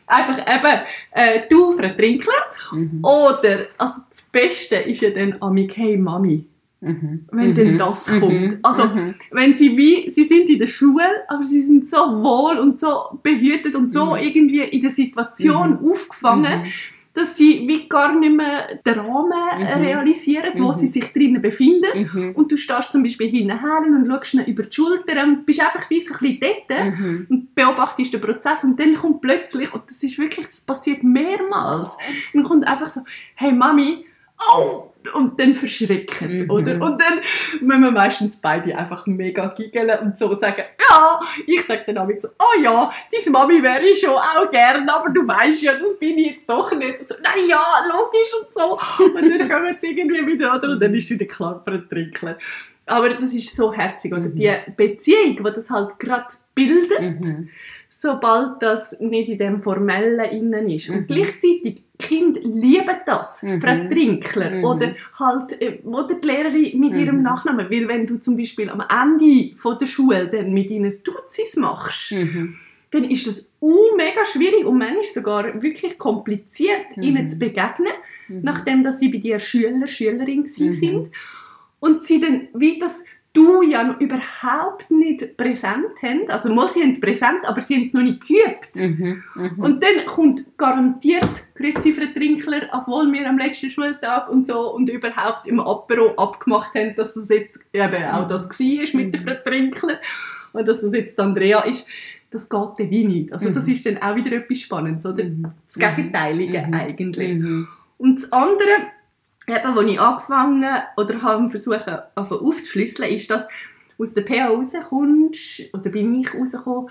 einfach 0.08 0.38
eben, 0.40 0.82
äh, 1.12 1.42
du 1.50 1.74
Vertrinkler 1.74 2.34
Mhm. 2.74 3.00
oder, 3.04 3.68
also 3.78 3.96
das 4.10 4.22
Beste 4.32 4.76
ist 4.78 5.02
ja 5.02 5.10
dann 5.10 5.36
amig, 5.42 5.76
hey 5.76 5.98
Mami, 5.98 6.46
Mhm. 6.82 7.28
wenn 7.32 7.50
Mhm. 7.50 7.56
denn 7.56 7.78
das 7.78 8.08
Mhm. 8.08 8.20
kommt. 8.20 8.58
Also, 8.64 8.86
Mhm. 8.88 9.16
wenn 9.32 9.56
sie 9.56 9.78
wie, 9.78 10.10
sie 10.12 10.26
sind 10.26 10.50
in 10.50 10.60
der 10.60 10.68
Schule, 10.68 11.04
aber 11.28 11.44
sie 11.44 11.62
sind 11.62 11.88
so 11.88 11.98
wohl 11.98 12.58
und 12.58 12.80
so 12.80 13.20
behütet 13.22 13.76
und 13.76 13.92
so 13.94 14.12
Mhm. 14.16 14.16
irgendwie 14.22 14.62
in 14.64 14.82
der 14.82 14.90
Situation 14.92 15.78
aufgefangen. 15.84 16.66
Dass 17.14 17.36
sie 17.36 17.68
wie 17.68 17.90
gar 17.90 18.18
nicht 18.18 18.34
mehr 18.36 18.80
den 18.86 19.00
Rahmen 19.00 19.32
Mhm. 19.60 19.66
realisieren, 19.84 20.52
wo 20.56 20.70
Mhm. 20.70 20.74
sie 20.74 20.88
sich 20.88 21.12
drinnen 21.12 21.42
befinden. 21.42 22.08
Mhm. 22.14 22.32
Und 22.36 22.52
du 22.52 22.58
stehst 22.58 22.92
zum 22.94 23.04
Beispiel 23.04 23.28
hinten 23.30 23.52
und 23.96 24.08
schaust 24.08 24.34
ihnen 24.36 24.46
über 24.46 24.64
die 24.64 24.72
Schulter 24.74 25.24
und 25.24 25.46
bist 25.46 25.60
einfach 25.62 25.90
wie 25.90 26.00
so 26.02 26.14
ein 26.14 26.20
bisschen 26.22 26.40
dort 26.68 26.86
Mhm. 27.00 27.28
und 27.30 27.56
beobachtest 27.56 28.14
den 28.14 28.22
Prozess 28.22 28.64
und 28.64 28.80
dann 28.80 28.96
kommt 28.96 29.22
plötzlich, 29.22 29.74
und 29.74 29.84
das 29.90 30.02
ist 30.04 30.18
wirklich, 30.18 30.48
das 30.48 30.62
passiert 30.62 31.04
mehrmals, 31.04 31.90
dann 32.34 32.44
kommt 32.44 32.66
einfach 32.66 32.88
so, 32.90 33.02
hey 33.36 33.52
Mami, 33.52 34.06
oh! 34.56 34.91
Und 35.14 35.40
dann 35.40 35.54
verschrecken 35.56 36.38
sie, 36.38 36.44
Mhm. 36.44 36.50
oder? 36.52 36.74
Und 36.82 37.02
dann 37.02 37.20
müssen 37.62 37.82
wir 37.82 37.92
meistens 37.92 38.40
beide 38.40 38.78
einfach 38.78 39.06
mega 39.08 39.48
giggeln 39.48 39.90
und 40.02 40.18
so 40.18 40.34
sagen, 40.36 40.64
ja, 40.90 41.20
ich 41.48 41.64
sage 41.66 41.84
dann 41.88 41.98
auch 42.00 42.10
so, 42.18 42.28
oh 42.40 42.62
ja, 42.62 42.92
deine 43.12 43.32
Mami 43.32 43.64
wäre 43.64 43.84
ich 43.84 44.00
schon 44.00 44.12
auch 44.12 44.50
gern, 44.52 44.88
aber 44.90 45.10
du 45.10 45.28
weißt 45.28 45.62
ja, 45.64 45.74
das 45.78 45.98
bin 45.98 46.18
ich 46.18 46.32
jetzt 46.32 46.50
doch 46.50 46.72
nicht. 46.76 47.00
Und 47.00 47.10
so, 47.10 47.16
nein, 47.22 47.48
ja, 47.48 47.64
logisch 47.92 48.32
und 48.40 48.54
so. 48.54 48.80
Und 49.06 49.30
dann 49.30 49.50
kommen 49.50 49.76
sie 49.80 49.92
irgendwie 49.98 50.26
wieder, 50.28 50.56
oder? 50.56 50.70
Und 50.72 50.80
dann 50.82 50.94
ist 50.94 51.10
wieder 51.10 51.26
ein 51.66 51.90
Trinken. 51.90 52.36
Aber 52.86 53.10
das 53.10 53.34
ist 53.34 53.56
so 53.56 53.72
herzig, 53.74 54.12
oder? 54.12 54.22
Mhm. 54.22 54.36
Die 54.36 54.52
Beziehung, 54.76 55.38
die 55.38 55.44
das 55.44 55.70
halt 55.70 55.98
gerade 56.00 56.28
bildet, 56.56 57.00
Mhm. 57.00 57.50
sobald 57.90 58.62
das 58.62 59.00
nicht 59.00 59.30
in 59.30 59.38
dem 59.38 59.62
Formellen 59.62 60.20
innen 60.32 60.70
ist. 60.70 60.90
Und 60.90 61.02
Mhm. 61.02 61.08
gleichzeitig, 61.08 61.84
Kinder 62.02 62.42
lieben 62.42 62.98
das, 63.06 63.44
Mhm. 63.44 63.62
Frau 63.62 63.76
Trinkler, 63.90 64.50
Mhm. 64.58 64.64
oder 64.66 64.96
halt, 65.18 65.62
äh, 65.62 65.80
oder 65.84 66.16
die 66.16 66.28
Lehrerin 66.28 66.80
mit 66.80 66.94
ihrem 66.96 67.18
Mhm. 67.18 67.24
Nachnamen. 67.24 67.70
Weil 67.70 67.88
wenn 67.88 68.06
du 68.06 68.18
zum 68.20 68.36
Beispiel 68.36 68.70
am 68.70 68.82
Ende 68.90 69.56
von 69.56 69.78
der 69.80 69.86
Schule 69.88 70.28
dann 70.30 70.52
mit 70.54 70.70
ihnen 70.70 70.92
Duzis 71.04 71.56
machst, 71.56 72.12
Mhm. 72.12 72.56
dann 72.92 73.04
ist 73.06 73.26
das 73.28 73.50
uh, 73.62 73.96
mega 73.96 74.26
schwierig 74.26 74.66
und 74.66 74.78
manchmal 74.78 75.04
sogar 75.04 75.62
wirklich 75.62 75.98
kompliziert, 75.98 76.98
Mhm. 76.98 77.04
ihnen 77.04 77.28
zu 77.30 77.40
begegnen, 77.40 77.94
Mhm. 78.28 78.40
nachdem 78.44 78.84
dass 78.84 79.00
sie 79.00 79.10
bei 79.10 79.20
dir 79.20 79.40
Schüler, 79.40 79.88
Schülerin 79.88 80.42
Mhm. 80.42 80.72
sind. 80.72 81.12
Und 81.80 82.04
sie 82.04 82.20
dann, 82.20 82.50
wie 82.54 82.78
das 82.80 83.04
du 83.34 83.62
ja 83.62 83.84
noch 83.84 84.00
überhaupt 84.02 84.92
nicht 84.92 85.38
präsent 85.38 85.86
haben, 86.02 86.30
also 86.30 86.54
mal 86.54 86.70
sie 86.70 86.82
haben 86.82 86.90
es 86.90 87.00
präsent, 87.00 87.40
aber 87.46 87.62
sie 87.62 87.76
haben 87.76 87.84
es 87.84 87.94
noch 87.94 88.02
nicht 88.02 88.22
geübt. 88.28 88.76
Mhm. 88.76 89.24
Mhm. 89.36 89.60
Und 89.60 89.84
dann 89.84 90.06
kommt 90.06 90.58
garantiert 90.58 91.30
Grüezi 91.56 91.94
Trinkler, 92.14 92.68
obwohl 92.74 93.12
wir 93.14 93.30
am 93.30 93.38
letzten 93.38 93.70
Schultag 93.70 94.30
und 94.30 94.48
so 94.48 94.74
und 94.74 94.90
überhaupt 94.90 95.48
im 95.48 95.60
Apero 95.62 96.14
abgemacht 96.16 96.76
haben, 96.76 96.94
dass 96.96 97.16
es 97.16 97.30
jetzt 97.30 97.60
eben 97.74 98.04
auch 98.06 98.28
das 98.28 98.50
war 98.50 99.02
mit 99.02 99.14
der 99.14 99.22
Mhm. 99.22 99.26
Frau 99.26 99.36
Trinkler 99.46 100.00
und 100.54 100.68
dass 100.68 100.84
es 100.84 100.94
jetzt 100.94 101.20
Andrea 101.20 101.62
ist. 101.62 101.88
Das 102.32 102.50
geht 102.50 102.60
dann 102.78 102.90
wie 102.90 103.04
nicht. 103.06 103.34
Also 103.34 103.50
das 103.50 103.66
Mhm. 103.66 103.72
ist 103.72 103.86
dann 103.86 103.98
auch 103.98 104.16
wieder 104.16 104.32
etwas 104.34 104.60
Spannendes, 104.60 105.06
oder? 105.06 105.24
Mhm. 105.24 105.48
Das 105.68 105.76
Gegenteilige 105.96 106.66
Mhm. 106.68 106.74
eigentlich. 106.74 107.34
Mhm. 107.34 107.68
Und 107.98 108.16
das 108.24 108.32
andere, 108.32 108.88
eben, 109.52 109.76
wo 109.76 109.82
ich 109.82 110.00
angefangen 110.00 110.82
oder 110.98 111.22
habe 111.22 111.50
versucht 111.50 111.88
aufzuschlüsseln, 112.18 113.14
ist, 113.14 113.30
dass 113.30 113.48
aus 113.98 114.14
der 114.14 114.24
PA 114.24 114.48
rauskommst, 114.48 115.74
oder 115.74 115.90
bin 115.90 116.22
ich 116.22 116.34
rausgekommen, 116.34 116.90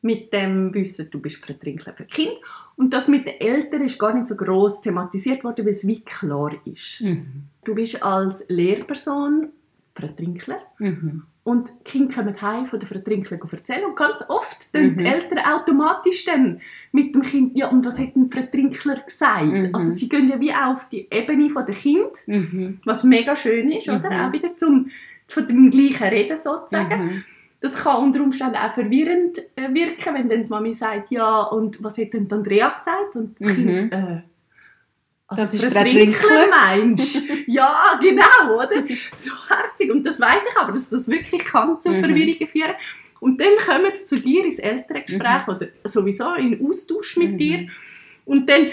mit 0.00 0.32
dem 0.32 0.72
Wissen, 0.74 1.10
du 1.10 1.20
bist 1.20 1.44
Vertrinkler 1.44 1.92
für 1.92 2.04
Kind. 2.04 2.34
Und 2.76 2.94
das 2.94 3.08
mit 3.08 3.26
den 3.26 3.40
Eltern 3.40 3.82
ist 3.82 3.98
gar 3.98 4.14
nicht 4.14 4.28
so 4.28 4.36
gross 4.36 4.80
thematisiert 4.80 5.42
worden, 5.42 5.66
weil 5.66 5.72
es 5.72 5.86
wie 5.86 6.04
klar 6.04 6.52
ist. 6.64 7.00
Mhm. 7.00 7.44
Du 7.64 7.74
bist 7.74 8.02
als 8.02 8.44
Lehrperson 8.48 9.50
Vertrinkler 9.94 10.60
Mhm. 10.78 11.24
Und 11.48 11.72
die 11.80 11.90
Kinder 11.90 12.14
kommen 12.14 12.42
heim 12.42 12.66
von 12.66 12.78
der 12.78 12.88
Vertrinkler 12.88 13.38
erzählen 13.50 13.84
und 13.86 13.96
ganz 13.96 14.24
oft 14.28 14.74
dann 14.74 14.92
Mhm. 14.92 14.98
die 14.98 15.04
Eltern 15.06 15.38
automatisch 15.38 16.24
dann 16.24 16.60
mit 16.92 17.14
dem 17.14 17.22
Kind, 17.22 17.56
ja 17.56 17.68
und 17.68 17.84
was 17.86 17.98
hat 17.98 18.10
die 18.14 18.28
Vertrinkler 18.28 18.96
gesagt? 18.96 19.44
Mhm. 19.46 19.70
Also 19.72 19.92
sie 19.92 20.08
gehen 20.08 20.28
ja 20.28 20.38
wie 20.40 20.52
auch 20.52 20.74
auf 20.74 20.88
die 20.88 21.06
Ebene 21.10 21.50
von 21.50 21.64
der 21.66 21.74
Kind, 21.74 22.12
Mhm. 22.26 22.80
was 22.84 23.04
mega 23.04 23.34
schön 23.36 23.70
ist, 23.72 23.88
oder? 23.88 24.10
Mhm. 24.10 24.20
Auch 24.20 24.32
wieder 24.32 24.56
zum 24.56 24.90
von 25.26 25.46
dem 25.46 25.70
gleichen 25.70 26.04
Reden 26.08 26.38
sozusagen. 26.38 27.04
Mhm. 27.06 27.24
Das 27.60 27.74
kann 27.82 28.02
unter 28.04 28.22
Umständen 28.22 28.56
auch 28.56 28.72
verwirrend 28.72 29.38
äh, 29.56 29.74
wirken, 29.74 30.14
wenn 30.14 30.28
dann 30.28 30.42
die 30.44 30.48
Mami 30.48 30.72
sagt, 30.74 31.10
ja 31.10 31.42
und 31.42 31.82
was 31.82 31.98
hat 31.98 32.12
denn 32.14 32.28
die 32.28 32.34
Andrea 32.34 32.68
gesagt? 32.70 33.16
Und 33.16 33.38
das 33.40 33.48
Mhm. 33.48 33.54
Kind, 33.66 33.92
äh, 33.92 34.20
also 35.28 35.42
Das 35.42 35.54
ist 35.54 35.70
Trinkler. 35.70 36.46
meinst 36.50 37.22
Ja, 37.46 37.98
genau, 38.00 38.56
oder? 38.56 38.82
So 39.14 39.30
herzig. 39.48 39.90
Und 39.90 40.04
das 40.06 40.18
weiß 40.18 40.42
ich 40.50 40.56
aber, 40.58 40.72
dass 40.72 40.88
das 40.88 41.06
wirklich 41.08 41.44
kann 41.44 41.80
zu 41.80 41.90
Mhm. 41.90 42.00
Verwirrungen 42.00 42.46
führen. 42.48 42.74
Und 43.20 43.40
dann 43.40 43.48
kommen 43.64 43.90
sie 43.94 44.06
zu 44.06 44.20
dir 44.20 44.44
ins 44.44 44.58
Elterngespräch 44.58 45.48
oder 45.48 45.68
sowieso 45.84 46.34
in 46.34 46.64
Austausch 46.66 47.16
mit 47.16 47.32
Mhm. 47.32 47.38
dir. 47.38 47.68
Und 48.24 48.48
dann 48.48 48.68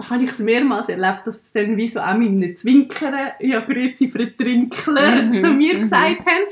habe 0.00 0.24
ich 0.24 0.30
es 0.30 0.38
mehrmals 0.38 0.88
erlebt, 0.88 1.22
dass 1.26 1.46
sie 1.46 1.58
dann 1.58 1.76
wie 1.76 1.88
so 1.88 2.00
auch 2.00 2.14
mit 2.14 2.28
einem 2.28 2.54
Zwinkern, 2.56 3.32
ja, 3.40 3.60
grüezi 3.60 4.08
Frau 4.08 4.24
Trinkler, 4.36 5.22
Mhm. 5.22 5.40
zu 5.40 5.48
mir 5.52 5.74
Mhm. 5.74 5.80
gesagt 5.80 6.20
haben. 6.20 6.46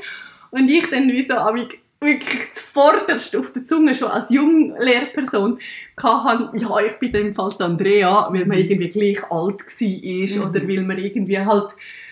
Und 0.51 0.67
ich 0.69 0.89
dann 0.89 1.07
wie 1.09 1.25
so 1.27 1.35
amig 1.35 1.79
wirklich 1.99 2.53
zuvorderst 2.53 3.35
auf 3.35 3.51
der 3.53 3.65
Zunge 3.65 3.95
schon 3.95 4.09
als 4.09 4.29
Junglehrperson 4.29 5.57
hatte, 5.97 6.51
ja, 6.57 6.79
ich 6.85 6.99
bin 6.99 7.09
in 7.09 7.13
dem 7.27 7.35
Fall 7.35 7.49
die 7.59 7.63
Andrea, 7.63 8.27
weil 8.31 8.45
man 8.45 8.57
irgendwie 8.57 8.89
gleich 8.89 9.23
alt 9.31 9.59
war 9.61 10.45
Mhm. 10.45 10.49
oder 10.49 10.67
weil 10.67 10.83
man 10.83 10.97
irgendwie 10.97 11.39
halt 11.39 11.69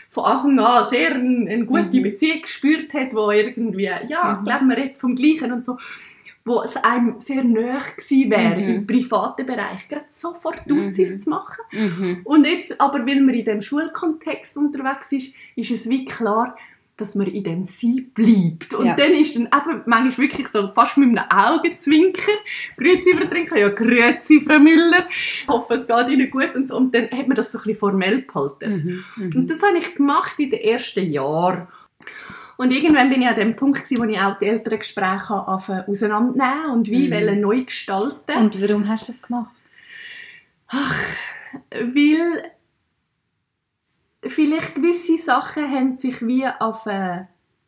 von 0.09 0.23
Anfang 0.25 0.59
an 0.59 0.89
sehr 0.89 1.13
eine, 1.13 1.49
eine 1.49 1.65
gute 1.65 1.87
Mhm. 1.97 2.03
Beziehung 2.03 2.41
gespürt 2.41 2.93
hat, 2.93 3.13
wo 3.13 3.29
irgendwie, 3.31 3.83
ja, 3.83 3.99
Mhm. 4.07 4.37
ich 4.39 4.43
glaube, 4.45 4.65
man 4.65 4.71
redet 4.71 4.97
vom 4.97 5.15
Gleichen 5.15 5.51
und 5.51 5.65
so, 5.65 5.77
wo 6.45 6.61
es 6.61 6.77
einem 6.77 7.19
sehr 7.19 7.43
nahe 7.43 7.81
gewesen 7.97 8.29
wäre, 8.31 8.57
Mhm. 8.57 8.75
im 8.75 8.87
privaten 8.87 9.45
Bereich, 9.45 9.87
gerade 9.89 10.05
sofort 10.09 10.61
Duzis 10.67 11.11
Mhm. 11.15 11.19
zu 11.21 11.29
machen. 11.29 11.61
Mhm. 11.71 12.21
Und 12.23 12.45
jetzt, 12.47 12.79
aber 12.79 12.99
weil 13.05 13.21
man 13.21 13.35
in 13.35 13.45
dem 13.45 13.61
Schulkontext 13.61 14.55
unterwegs 14.57 15.11
ist, 15.11 15.35
ist 15.55 15.71
es 15.71 15.89
wie 15.89 16.05
klar, 16.05 16.55
dass 16.97 17.15
man 17.15 17.27
in 17.27 17.43
dem 17.43 17.63
Sie 17.65 18.01
bleibt. 18.01 18.73
Und 18.73 18.85
Ja. 18.85 18.95
dann 18.95 19.11
ist 19.11 19.35
dann 19.35 19.47
eben 19.47 19.83
manchmal 19.85 20.17
wirklich 20.29 20.47
so 20.47 20.69
fast 20.73 20.97
mit 20.97 21.09
einem 21.09 21.29
Augenzwinker, 21.29 22.31
«Grüezi, 22.77 23.13
Frau 23.17 23.25
Trinker», 23.25 23.57
«Ja, 23.59 23.69
grüezi, 23.69 24.39
Frau 24.41 24.59
Müller», 24.59 25.05
«Ich 25.09 25.47
hoffe, 25.47 25.73
es 25.73 25.87
geht 25.87 26.07
Ihnen 26.09 26.29
gut» 26.31 26.55
und 26.55 26.69
so. 26.69 26.77
Und 26.77 26.95
dann 26.95 27.09
hat 27.11 27.27
man 27.27 27.35
das 27.35 27.51
so 27.51 27.57
ein 27.57 27.63
bisschen 27.63 27.79
formell 27.79 28.21
behalten. 28.21 29.03
Mhm. 29.17 29.23
Und 29.25 29.35
Mhm. 29.35 29.47
das 29.47 29.61
habe 29.61 29.77
ich 29.77 29.95
gemacht 29.95 30.35
in 30.39 30.51
den 30.51 30.61
ersten 30.61 31.11
Jahren. 31.11 31.67
Und 32.57 32.71
irgendwann 32.71 33.09
bin 33.09 33.21
ich 33.21 33.27
an 33.27 33.35
dem 33.35 33.55
Punkt, 33.57 33.83
gewesen, 33.83 33.97
wo 34.01 34.05
ich 34.09 34.17
auch 34.17 34.39
die 34.39 34.45
Elterngespräche 34.45 35.33
anfangen 35.33 35.83
auseinandernehmen 35.87 36.71
und 36.71 36.87
wie 36.89 37.09
Mhm. 37.09 37.11
wollen 37.13 37.41
neu 37.41 37.63
gestalten. 37.65 38.37
Und 38.37 38.61
warum 38.61 38.87
hast 38.87 39.09
du 39.09 39.11
das 39.11 39.21
gemacht? 39.21 39.51
weil 41.71 42.51
vielleicht 44.27 44.75
gewisse 44.75 45.17
Sachen 45.17 45.69
haben 45.71 45.97
sich 45.97 46.25
wie 46.25 46.45
auf 46.47 46.85
äh, 46.87 47.25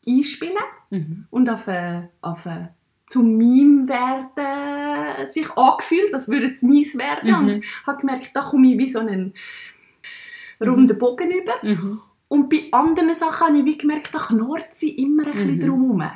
einspielen 0.08 0.56
Mhm. 0.90 1.26
und 1.32 1.50
auf, 1.50 1.68
äh, 1.68 2.04
auf 2.22 2.46
äh, 2.46 2.68
zum 3.08 3.36
Meme 3.38 3.88
werden 3.90 5.28
sich 5.28 5.50
angefühlt, 5.58 6.14
als 6.14 6.28
würde 6.30 6.54
es 6.56 6.62
mies 6.62 6.98
werden 6.98 7.30
Mhm. 7.32 7.48
und 7.50 7.64
habe 7.86 8.00
gemerkt, 8.02 8.32
da 8.34 8.42
komme 8.42 8.72
ich 8.72 8.78
wie 8.78 8.90
so 8.90 9.00
einen 9.00 9.34
runden 10.62 10.98
Bogen 10.98 11.32
über 11.32 11.54
Mhm. 11.62 12.02
Und 12.30 12.50
bei 12.50 12.68
anderen 12.72 13.16
Sachen 13.16 13.48
habe 13.48 13.60
ich 13.60 13.66
wie 13.66 13.78
gemerkt, 13.78 14.14
da 14.14 14.20
knurrt 14.20 14.74
sie 14.74 14.92
immer 14.98 15.26
ein 15.28 15.32
bisschen 15.34 15.56
Mhm. 15.56 15.60
drum 15.62 16.02
herum. 16.02 16.12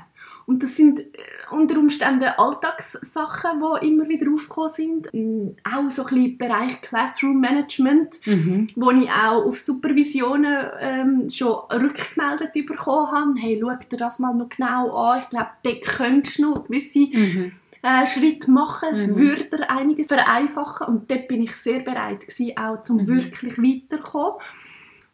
Und 0.46 0.64
das 0.64 0.76
sind 0.76 1.00
äh, 1.00 1.06
unter 1.52 1.78
Umständen 1.80 2.30
Alltagssachen, 2.38 3.62
die 3.82 3.88
immer 3.88 4.08
wieder 4.10 4.32
aufgekommen 4.32 4.70
sind. 4.70 5.14
Mm, 5.14 5.50
Auch 5.64 5.90
so 5.90 6.04
ein 6.06 6.08
bisschen 6.16 6.38
Bereich 6.38 6.82
Classroom 6.82 7.40
Management, 7.40 8.16
Mhm. 8.26 8.68
wo 8.76 8.92
ich 8.92 9.10
auch 9.10 9.46
auf 9.46 9.60
Supervisionen 9.60 10.66
ähm, 10.80 11.30
schon 11.30 11.56
rückgemeldet 11.72 12.54
bekommen 12.54 13.12
habe. 13.12 13.34
Hey, 13.40 13.60
schau 13.62 13.76
dir 13.90 13.98
das 13.98 14.20
mal 14.20 14.34
noch 14.34 14.50
genau 14.50 14.92
an. 14.96 15.22
Ich 15.24 15.30
glaube, 15.30 15.50
dort 15.64 15.82
könntest 15.82 16.40
du 16.40 16.50
noch 16.52 16.64
gewisse 16.68 17.00
Mhm. 17.00 17.52
äh, 17.84 18.06
Schritt 18.08 18.48
machen. 18.48 18.90
Es 18.92 19.08
Mhm. 19.08 19.16
würde 19.18 19.70
einiges 19.70 20.08
vereinfachen. 20.08 20.88
Und 20.88 21.10
dort 21.12 21.28
bin 21.28 21.42
ich 21.44 21.56
sehr 21.56 21.80
bereit 21.80 22.22
gewesen, 22.28 22.58
auch 22.58 22.82
zum 22.84 22.98
Mhm. 22.98 23.08
wirklich 23.08 23.58
weiterkommen. 23.58 24.40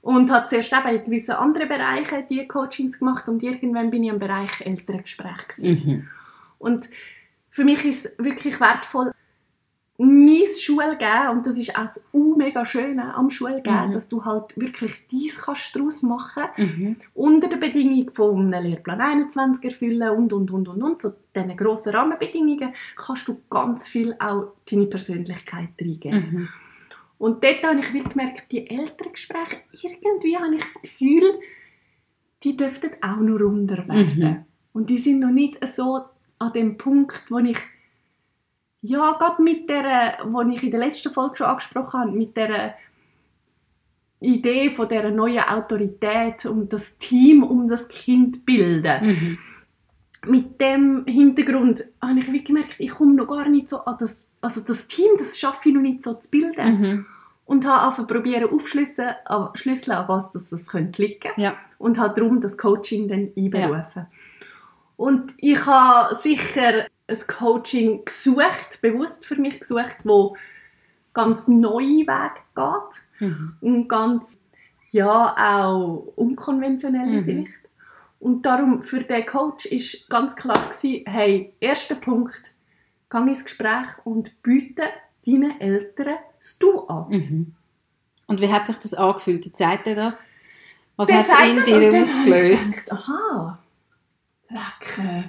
Und 0.02 0.32
habe 0.32 0.48
zuerst 0.48 0.72
eben 0.74 0.96
in 0.96 1.04
gewissen 1.06 1.32
anderen 1.36 1.68
Bereichen 1.68 2.24
die 2.30 2.48
Coachings 2.48 3.00
gemacht 3.00 3.28
und 3.28 3.44
irgendwann 3.44 3.90
bin 3.92 4.04
ich 4.06 4.10
im 4.10 4.20
Bereich 4.20 4.66
Elterngespräch. 4.66 5.58
Mhm. 5.58 6.08
Und 6.60 6.90
für 7.50 7.64
mich 7.66 7.84
ist 7.86 8.06
es 8.06 8.18
wirklich 8.20 8.60
wertvoll, 8.60 9.12
mein 10.00 10.44
Schulgeben, 10.60 11.30
und 11.32 11.48
das 11.48 11.58
ist 11.58 11.76
auch 11.76 11.86
das 11.88 12.06
mega 12.14 12.66
Schöne 12.68 13.16
am 13.16 13.32
Schulgeben, 13.32 13.88
Mhm. 13.90 13.94
dass 13.94 14.08
du 14.08 14.24
halt 14.24 14.56
wirklich 14.56 15.08
dies 15.08 15.40
kannst 15.40 15.76
daraus 15.76 16.04
machen 16.04 16.44
Mhm. 16.56 16.98
unter 17.16 17.48
der 17.50 17.58
Bedingung 17.58 18.12
von 18.14 18.54
einem 18.54 18.64
Lehrplan 18.70 19.02
21 19.02 19.64
erfüllen 19.66 20.10
und, 20.12 20.34
und, 20.34 20.52
und, 20.52 20.68
und, 20.68 20.84
und. 20.84 21.02
So 21.02 21.14
diesen 21.36 21.58
grossen 21.58 21.96
Rahmenbedingungen 21.96 22.74
kannst 22.96 23.28
du 23.28 23.42
ganz 23.50 23.88
viel 23.88 24.16
auch 24.20 24.54
deine 24.70 24.86
Persönlichkeit 24.86 25.70
reingeben. 25.82 26.32
Mhm. 26.32 26.50
Und 27.18 27.44
dort 27.44 27.64
habe 27.64 27.80
ich 27.80 27.92
wie 27.92 28.04
gemerkt, 28.04 28.52
die 28.52 28.70
älteren 28.70 29.14
Gespräche, 29.14 29.62
irgendwie 29.72 30.38
habe 30.38 30.54
ich 30.56 30.62
das 30.64 30.80
Gefühl, 30.84 31.40
die 32.44 32.56
dürften 32.56 32.92
auch 33.02 33.18
noch 33.18 33.40
runder 33.40 33.88
werden. 33.88 34.20
Mhm. 34.20 34.46
Und 34.74 34.92
die 34.92 35.00
sind 35.00 35.22
noch 35.22 35.32
nicht 35.32 35.68
so 35.68 36.02
an 36.40 36.54
dem 36.54 36.78
Punkt, 36.78 37.26
wo 37.30 37.40
ich 37.40 37.60
ja, 38.82 39.14
gerade 39.14 39.42
mit 39.42 39.70
der, 39.70 40.20
wo 40.26 40.42
ich 40.42 40.64
in 40.64 40.72
der 40.72 40.80
letzten 40.80 41.12
Folge 41.14 41.38
schon 41.38 41.48
angesprochen 41.48 42.00
habe, 42.00 42.12
mit 42.12 42.38
der 42.38 42.76
Idee 44.20 44.72
von 44.72 44.88
der 44.88 45.12
neuen 45.12 45.44
Autorität 45.44 46.46
und 46.46 46.72
das 46.74 46.98
Team 46.98 47.44
um 47.44 47.68
das 47.68 47.88
Kind 47.88 48.46
bilden. 48.46 49.06
Mhm. 49.06 49.38
Mit 50.26 50.60
dem 50.60 51.06
Hintergrund 51.06 51.84
habe 52.02 52.20
ich 52.20 52.46
gemerkt, 52.46 52.76
ich 52.80 52.90
komme 52.92 53.14
noch 53.14 53.28
gar 53.28 53.48
nicht 53.50 53.70
so 53.70 53.84
an 53.86 53.98
das, 54.00 54.28
also 54.42 54.62
das 54.62 54.88
Team, 54.88 55.12
das 55.18 55.38
schaffe 55.38 55.70
ich 55.70 55.76
noch 55.76 55.82
nicht 55.82 56.04
so 56.04 56.16
zu 56.16 56.30
bilden. 56.30 56.80
Mhm. 56.80 57.06
Und 57.46 57.66
habe 57.66 57.82
angefangen 57.82 58.08
probieren 58.08 58.50
aufschlüsseln, 58.50 59.16
an, 59.26 59.50
schlüsseln, 59.54 59.98
an 59.98 60.10
was 60.10 60.32
das, 60.32 60.50
das 60.50 60.68
könnte 60.68 61.02
liegen 61.02 61.32
Ja. 61.38 61.56
und 61.78 61.98
habe 61.98 62.20
darum 62.20 62.42
das 62.42 62.58
Coaching 62.58 63.08
dann 63.08 63.32
einberufen. 63.38 64.08
Und 64.98 65.34
ich 65.38 65.66
habe 65.66 66.16
sicher 66.16 66.88
ein 67.08 67.18
Coaching 67.28 68.04
gesucht, 68.04 68.82
bewusst 68.82 69.26
für 69.26 69.36
mich 69.36 69.60
gesucht, 69.62 69.98
wo 70.04 70.36
ganz 71.14 71.48
neue 71.48 72.06
Wege 72.06 72.42
geht 72.56 73.04
Mhm. 73.30 73.54
und 73.62 73.88
ganz, 73.88 74.38
ja, 74.92 75.36
auch 75.38 76.14
unkonventionell 76.16 77.22
Mhm. 77.22 77.26
vielleicht. 77.26 77.54
Und 78.20 78.46
darum 78.46 78.84
für 78.84 79.04
den 79.04 79.26
Coach 79.26 79.68
ist 79.68 80.10
ganz 80.10 80.36
klar 80.36 80.60
gewesen, 80.70 81.04
hey, 81.06 81.54
erster 81.60 81.96
Punkt, 81.96 82.42
geh 83.10 83.18
ins 83.20 83.46
Gespräch 83.46 83.88
und 84.04 84.42
biete 84.42 84.84
deinen 85.26 85.60
Eltern 85.62 86.18
das 86.40 86.58
Du 86.58 86.82
an. 86.88 87.10
Mhm. 87.10 87.54
Und 88.28 88.42
wie 88.42 88.52
hat 88.52 88.66
sich 88.66 88.78
das 88.78 88.94
angefühlt? 88.94 89.46
Wie 89.46 89.54
zeigt 89.54 89.88
er 89.88 89.96
das? 89.96 90.24
Was 90.98 91.12
hat 91.12 91.28
es 91.28 91.48
in 91.50 91.64
dir 91.64 91.90
gedacht, 91.92 92.92
Aha, 92.92 93.60
lecker. 94.50 95.26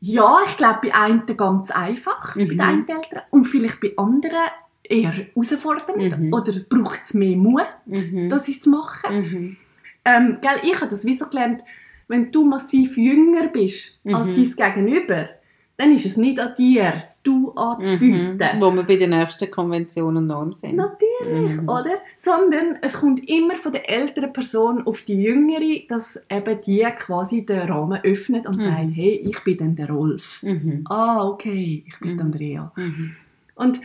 Ja, 0.00 0.38
ich 0.48 0.56
glaube 0.56 0.80
bei 0.82 0.94
einen 0.94 1.24
ganz 1.36 1.70
einfach, 1.70 2.34
bei 2.34 2.44
Mhm. 2.44 2.48
den 2.48 2.60
einen 2.60 2.88
Eltern. 2.88 3.22
Und 3.30 3.44
vielleicht 3.46 3.80
bei 3.80 3.92
anderen 3.96 4.48
eher 4.82 5.12
herausfordernd. 5.12 6.18
Mhm. 6.18 6.32
Oder 6.34 6.52
braucht 6.68 7.02
es 7.04 7.14
mehr 7.14 7.36
Mut, 7.36 7.62
Mhm. 7.86 8.28
das 8.28 8.48
zu 8.60 8.70
machen. 8.70 9.14
Mhm. 9.16 9.56
Ähm, 10.04 10.38
gell, 10.42 10.60
ich 10.64 10.74
habe 10.80 10.90
das 10.90 11.04
wie 11.04 11.14
so 11.14 11.26
gelernt, 11.28 11.62
wenn 12.08 12.32
du 12.32 12.44
massiv 12.44 12.96
jünger 12.98 13.46
bist 13.48 14.00
als 14.04 14.28
Mhm. 14.28 14.52
dein 14.56 14.74
Gegenüber, 14.74 15.28
dann 15.76 15.94
ist 15.94 16.04
es 16.06 16.16
nicht 16.16 16.38
an 16.40 16.54
dir, 16.58 16.90
das 16.90 17.22
Du 17.22 17.52
Mhm. 17.52 17.58
anzubieten. 17.58 18.38
Wo 18.58 18.72
wir 18.72 18.82
bei 18.82 18.96
der 18.96 19.08
nächsten 19.08 19.50
Konvention 19.50 20.16
und 20.16 20.26
Norm 20.26 20.52
sind. 20.52 20.76
Natürlich, 20.76 21.11
Mhm. 21.24 21.68
oder? 21.68 21.98
Sondern 22.16 22.78
es 22.82 22.94
kommt 22.94 23.28
immer 23.28 23.56
von 23.56 23.72
der 23.72 23.88
älteren 23.88 24.32
Person 24.32 24.86
auf 24.86 25.02
die 25.02 25.14
jüngere, 25.22 25.80
dass 25.88 26.20
eben 26.30 26.60
die 26.66 26.86
quasi 26.98 27.44
den 27.46 27.60
Rahmen 27.70 28.00
öffnet 28.02 28.46
und 28.46 28.56
Mhm. 28.56 28.62
sagt, 28.62 28.88
hey, 28.94 29.22
ich 29.28 29.38
bin 29.44 29.56
dann 29.58 29.76
der 29.76 29.90
Rolf. 29.90 30.42
Mhm. 30.42 30.84
Ah, 30.88 31.26
okay, 31.26 31.84
ich 31.86 31.98
bin 32.00 32.14
Mhm. 32.14 32.20
Andrea. 32.20 32.72
Mhm. 32.76 33.16
Und 33.54 33.80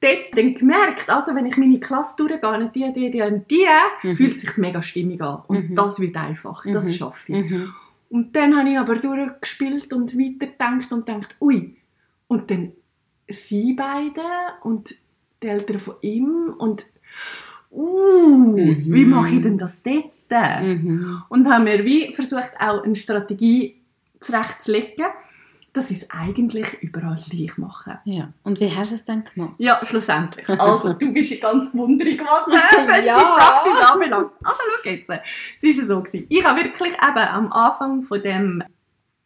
dort 0.00 0.18
dann 0.36 0.54
gemerkt, 0.54 1.08
also 1.10 1.34
wenn 1.34 1.46
ich 1.46 1.56
meine 1.56 1.78
Klasse 1.80 2.16
durchgehe, 2.16 2.58
nicht 2.58 2.74
die, 2.74 2.92
die, 2.92 3.10
die 3.10 3.22
und 3.22 3.50
die, 3.50 3.66
Mhm. 4.02 4.16
fühlt 4.16 4.34
es 4.36 4.40
sich 4.42 4.56
mega 4.58 4.82
stimmig 4.82 5.20
an. 5.22 5.42
Und 5.46 5.70
Mhm. 5.70 5.74
das 5.74 6.00
wird 6.00 6.16
einfach, 6.16 6.64
Mhm. 6.64 6.72
das 6.72 6.96
schaffe 6.96 7.32
ich. 7.32 7.50
Mhm. 7.50 7.72
Und 8.10 8.36
dann 8.36 8.56
habe 8.58 8.68
ich 8.68 8.78
aber 8.78 8.96
durchgespielt 8.96 9.92
und 9.94 10.18
weitergedacht 10.18 10.92
und 10.92 11.06
gedacht, 11.06 11.34
ui. 11.40 11.76
Und 12.28 12.50
dann 12.50 12.72
sie 13.28 13.72
beide 13.74 14.20
und 14.62 14.94
die 15.42 15.48
Eltern 15.48 15.80
von 15.80 15.94
ihm 16.02 16.54
und 16.58 16.84
uh, 17.70 18.56
Mhm. 18.56 18.84
wie 18.92 19.04
mache 19.04 19.34
ich 19.34 19.42
denn 19.42 19.58
das 19.58 19.82
dort? 19.82 20.04
Mhm. 20.62 21.22
Und 21.28 21.46
haben 21.50 21.64
mir 21.64 21.84
wie 21.84 22.12
versucht, 22.14 22.52
auch 22.58 22.82
eine 22.84 22.96
Strategie 22.96 23.82
zurechtzulegen, 24.20 25.04
dass 25.74 25.90
ich 25.90 25.98
es 26.02 26.10
eigentlich 26.10 26.82
überall 26.82 27.18
gleich 27.30 27.56
mache. 27.58 27.98
Ja. 28.04 28.32
Und 28.42 28.58
wie 28.60 28.70
hast 28.74 28.92
du 28.92 28.94
es 28.94 29.04
dann 29.04 29.24
gemacht? 29.24 29.54
Ja, 29.58 29.80
schlussendlich. 29.84 30.48
Also, 30.48 30.94
du 30.94 31.12
bist 31.12 31.30
ja 31.32 31.50
ganz 31.50 31.74
wunderig, 31.74 32.20
was 32.20 32.46
Ja. 32.52 32.60
die 33.00 33.36
Praxis 33.36 33.90
anbelangt. 33.90 34.30
Also, 34.44 34.60
schau 34.82 34.90
jetzt. 34.90 35.10
Es 35.10 35.78
war 35.78 35.86
so. 35.86 36.00
Gewesen. 36.02 36.26
Ich 36.30 36.44
habe 36.44 36.62
wirklich 36.64 36.94
eben 36.94 37.18
am 37.18 37.52
Anfang 37.52 38.02
von 38.02 38.22
dem 38.22 38.62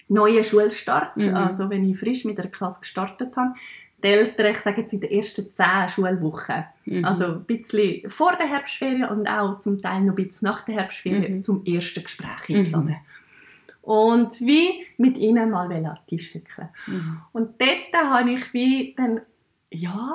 neuen 0.08 0.44
Schulstart, 0.44 1.16
Mhm. 1.16 1.34
also 1.34 1.68
wenn 1.70 1.88
ich 1.88 1.98
frisch 1.98 2.24
mit 2.24 2.38
der 2.38 2.48
Klasse 2.48 2.80
gestartet 2.80 3.36
habe, 3.36 3.54
die 4.02 4.08
Eltern, 4.08 4.46
ich 4.52 4.58
sage 4.58 4.82
jetzt 4.82 4.92
in 4.92 5.00
den 5.00 5.10
ersten 5.10 5.52
zehn 5.52 5.88
Schulwochen, 5.88 6.64
Mhm. 6.84 7.04
also 7.04 7.24
ein 7.24 7.44
bisschen 7.44 8.08
vor 8.10 8.36
der 8.36 8.46
Herbstferien 8.48 9.04
und 9.08 9.26
auch 9.28 9.58
zum 9.60 9.82
Teil 9.82 10.02
noch 10.02 10.12
ein 10.16 10.24
bisschen 10.24 10.46
nach 10.48 10.64
der 10.64 10.76
Herbstferien 10.76 11.36
Mhm. 11.38 11.42
zum 11.42 11.64
ersten 11.64 12.02
Gespräch 12.02 12.48
Mhm. 12.48 12.56
eingeladen. 12.56 12.96
Und 13.82 14.40
wie 14.40 14.84
mit 14.96 15.16
ihnen 15.16 15.50
mal 15.50 15.64
an 15.72 15.82
den 15.82 15.90
Tisch 16.08 16.34
hückeln. 16.34 16.68
Mhm. 16.86 17.20
Und 17.32 17.60
dort 17.60 18.04
habe 18.04 18.30
ich 18.32 18.52
wie 18.52 18.94
dann, 18.96 19.20
ja, 19.72 20.10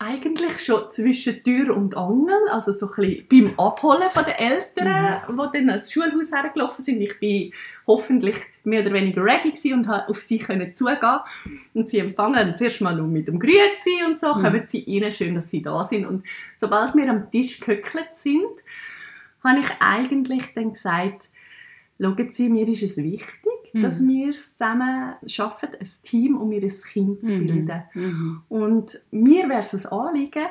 eigentlich 0.00 0.60
schon 0.64 0.90
zwischen 0.92 1.42
Tür 1.42 1.76
und 1.76 1.96
Angel, 1.96 2.36
also 2.50 2.70
so 2.72 2.86
ein 2.86 3.26
bisschen 3.26 3.26
beim 3.28 3.58
Abholen 3.58 4.08
von 4.10 4.24
den 4.24 4.34
Eltern, 4.34 5.22
die 5.28 5.58
dann 5.58 5.70
ans 5.70 5.92
Schulhaus 5.92 6.30
hergelaufen 6.32 6.84
sind. 6.84 7.00
Ich 7.00 7.18
bin 7.18 7.52
hoffentlich 7.86 8.36
mehr 8.62 8.82
oder 8.82 8.92
weniger 8.92 9.24
ready 9.24 9.50
gewesen 9.50 9.74
und 9.74 9.86
konnte 9.86 10.08
auf 10.08 10.20
sie 10.20 10.38
können 10.38 10.72
zugehen 10.72 11.18
und 11.74 11.90
sie 11.90 11.98
empfangen. 11.98 12.54
Zuerst 12.56 12.80
mal 12.80 12.94
nur 12.94 13.08
mit 13.08 13.26
dem 13.26 13.40
Grüezi 13.40 14.04
und 14.06 14.20
so, 14.20 14.34
Mhm. 14.34 14.42
kommen 14.42 14.62
sie 14.68 14.84
rein, 15.02 15.10
schön, 15.10 15.34
dass 15.34 15.50
sie 15.50 15.62
da 15.62 15.82
sind. 15.84 16.06
Und 16.06 16.24
sobald 16.56 16.94
wir 16.94 17.08
am 17.10 17.28
Tisch 17.30 17.58
gehöckelt 17.58 18.14
sind, 18.14 18.44
habe 19.42 19.60
ich 19.60 19.68
eigentlich 19.80 20.54
dann 20.54 20.74
gesagt, 20.74 21.28
schauen 22.00 22.28
Sie, 22.32 22.48
mir 22.48 22.68
ist 22.68 22.82
es 22.82 22.96
wichtig, 22.98 23.34
Mhm. 23.74 23.82
dass 23.82 24.00
wir 24.00 24.28
es 24.30 24.56
zusammen 24.56 25.14
schaffen, 25.26 25.68
ein 25.78 25.88
Team, 26.02 26.38
um 26.38 26.50
ihr 26.52 26.60
Kind 26.66 27.24
zu 27.24 27.32
Mhm. 27.34 27.46
bilden. 27.46 27.82
Mhm. 27.94 28.42
Und 28.48 29.00
mir 29.10 29.48
wäre 29.48 29.60
es 29.60 29.74
ein 29.74 29.86
Anliegen, 29.92 30.46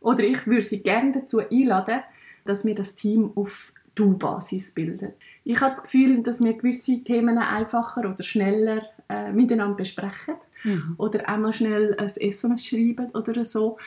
oder 0.00 0.24
ich 0.24 0.46
würde 0.46 0.62
Sie 0.62 0.82
gerne 0.82 1.12
dazu 1.12 1.38
einladen, 1.38 2.00
dass 2.44 2.64
wir 2.64 2.74
das 2.74 2.94
Team 2.96 3.30
auf 3.36 3.72
Du-Basis 3.94 4.72
bilden. 4.72 5.12
Ich 5.44 5.60
habe 5.60 5.72
das 5.74 5.82
Gefühl, 5.82 6.22
dass 6.22 6.42
wir 6.42 6.54
gewisse 6.54 7.04
Themen 7.04 7.36
einfacher 7.38 8.00
oder 8.10 8.22
schneller 8.22 8.82
äh, 9.08 9.32
miteinander 9.32 9.76
besprechen 9.76 10.34
Mhm. 10.64 10.94
oder 10.98 11.28
einmal 11.28 11.52
schnell 11.52 11.94
ein 11.98 12.08
SMS 12.08 12.66
schreiben 12.66 13.10
oder 13.14 13.44
so, 13.44 13.78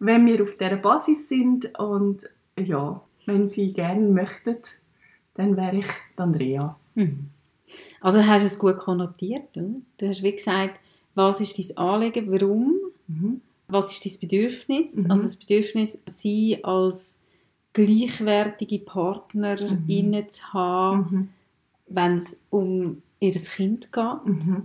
wenn 0.00 0.24
wir 0.26 0.42
auf 0.42 0.56
dieser 0.56 0.76
Basis 0.76 1.28
sind. 1.28 1.78
Und 1.78 2.28
ja, 2.58 3.00
wenn 3.26 3.48
Sie 3.48 3.72
gerne 3.72 4.06
möchten, 4.08 4.56
dann 5.34 5.56
wäre 5.56 5.76
ich 5.76 5.86
Andrea. 6.16 6.76
Mhm. 6.94 7.28
Also 8.00 8.24
hast 8.26 8.42
du 8.42 8.46
es 8.46 8.58
gut 8.58 8.76
konnotiert. 8.78 9.56
Oder? 9.56 9.70
Du 9.98 10.08
hast 10.08 10.22
wie 10.22 10.32
gesagt, 10.32 10.80
was 11.14 11.40
ist 11.40 11.58
dein 11.58 11.76
Anliegen, 11.78 12.30
warum, 12.30 12.74
was 13.68 13.90
ist 13.92 14.04
dein 14.04 14.20
Bedürfnis? 14.20 14.96
Mhm. 14.96 15.10
Also 15.10 15.22
das 15.24 15.36
Bedürfnis, 15.36 16.02
sie 16.06 16.62
als 16.64 17.18
gleichwertige 17.72 18.78
Partnerin 18.80 20.28
zu 20.28 20.52
haben, 20.52 20.98
Mhm. 21.10 21.28
wenn 21.88 22.16
es 22.16 22.44
um 22.50 23.02
ihr 23.20 23.32
Kind 23.32 23.92
geht. 23.92 24.56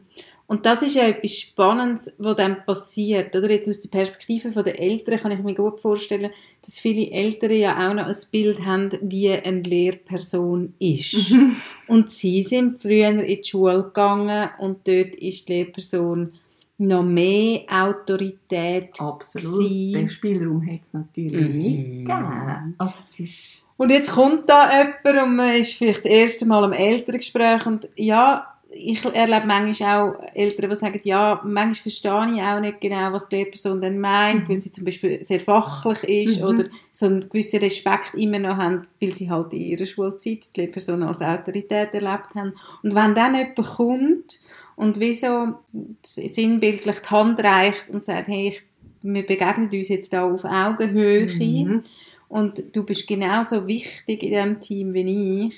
Und 0.50 0.66
das 0.66 0.82
ist 0.82 0.96
ja 0.96 1.04
etwas 1.08 1.34
Spannendes, 1.38 2.16
was 2.18 2.38
dann 2.38 2.66
passiert. 2.66 3.36
Oder 3.36 3.52
jetzt 3.52 3.68
aus 3.68 3.82
der 3.82 3.90
Perspektive 3.90 4.64
der 4.64 4.80
Eltern 4.80 5.20
kann 5.20 5.32
ich 5.32 5.40
mir 5.40 5.54
gut 5.54 5.80
vorstellen, 5.82 6.32
dass 6.66 6.80
viele 6.80 7.12
Eltern 7.12 7.52
ja 7.52 7.90
auch 7.90 7.94
noch 7.94 8.06
ein 8.06 8.16
Bild 8.32 8.66
haben, 8.66 8.90
wie 9.02 9.30
eine 9.30 9.60
Lehrperson 9.60 10.74
ist. 10.80 11.30
Mhm. 11.30 11.54
Und 11.88 12.12
sie 12.12 12.42
sind 12.44 12.82
früher 12.82 13.10
in 13.10 13.26
die 13.26 13.44
Schule 13.44 13.84
gegangen 13.84 14.50
und 14.60 14.88
dort 14.88 15.16
ist 15.16 15.50
die 15.50 15.54
Lehrperson 15.54 16.32
noch 16.78 17.04
mehr 17.04 17.64
Autorität. 17.70 18.92
Absolut. 19.00 19.68
Gewesen. 19.68 19.94
Den 19.94 20.10
Spielraum 20.10 20.66
hat 20.66 20.80
es 20.82 20.94
natürlich 20.94 21.42
Mhm. 21.50 21.58
nicht 21.58 22.08
gegeben. 22.08 22.76
Also 22.78 22.96
es 23.04 23.20
ist... 23.20 23.68
Und 23.76 23.92
jetzt 23.92 24.12
kommt 24.12 24.50
da 24.50 24.72
jemand 24.72 25.28
und 25.28 25.36
man 25.36 25.56
ist 25.56 25.74
vielleicht 25.74 26.00
das 26.00 26.06
erste 26.06 26.46
Mal 26.46 26.64
am 26.64 26.74
Elterngespräch 26.74 27.66
und 27.66 27.90
ja, 27.96 28.57
ich 28.78 29.04
erlebe 29.06 29.46
manchmal 29.48 30.02
auch 30.12 30.16
Eltern, 30.34 30.70
die 30.70 30.76
sagen, 30.76 31.00
ja, 31.04 31.42
manchmal 31.44 31.74
verstehe 31.76 32.34
ich 32.36 32.42
auch 32.42 32.60
nicht 32.60 32.80
genau, 32.82 33.12
was 33.12 33.28
die 33.30 33.38
Lehrperson 33.38 33.82
dann 33.82 34.00
meint, 34.00 34.44
Mhm. 34.44 34.50
weil 34.50 34.60
sie 34.60 34.72
zum 34.72 34.86
Beispiel 34.86 35.24
sehr 35.24 35.40
fachlich 35.40 36.04
ist 36.30 36.42
Mhm. 36.42 36.48
oder 36.48 36.66
so 36.92 37.08
einen 37.08 37.22
gewissen 37.30 37.60
Respekt 37.60 38.14
immer 38.16 38.40
noch 38.40 38.58
haben, 38.58 38.88
weil 39.02 39.14
sie 39.14 39.30
halt 39.30 39.54
in 39.54 39.62
ihrer 39.62 39.86
Schulzeit 39.86 40.50
die 40.56 40.62
Lehrperson 40.62 41.04
als 41.04 41.22
Autorität 41.22 41.94
erlebt 41.94 42.36
haben. 42.36 42.54
Und 42.84 42.96
wenn 42.96 43.16
dann 43.16 43.36
jemand 43.36 43.56
kommt 43.56 44.40
und 44.76 45.00
wie 45.00 45.14
so 45.14 45.56
sinnbildlich 46.04 47.00
die 47.00 47.10
Hand 47.10 47.40
reicht 47.44 47.90
und 47.90 48.06
sagt, 48.06 48.28
hey, 48.28 48.50
ich, 48.50 48.62
wir 49.02 49.26
begegnen 49.26 49.70
uns 49.72 49.90
jetzt 49.90 50.14
da 50.14 50.24
auf 50.26 50.44
Augenhöhe, 50.46 51.28
Mhm. 51.28 51.84
und 52.30 52.76
du 52.76 52.84
bist 52.84 53.08
genauso 53.08 53.68
wichtig 53.68 54.24
in 54.24 54.30
diesem 54.32 54.60
Team 54.60 54.94
wie 54.94 55.48
ich, 55.48 55.56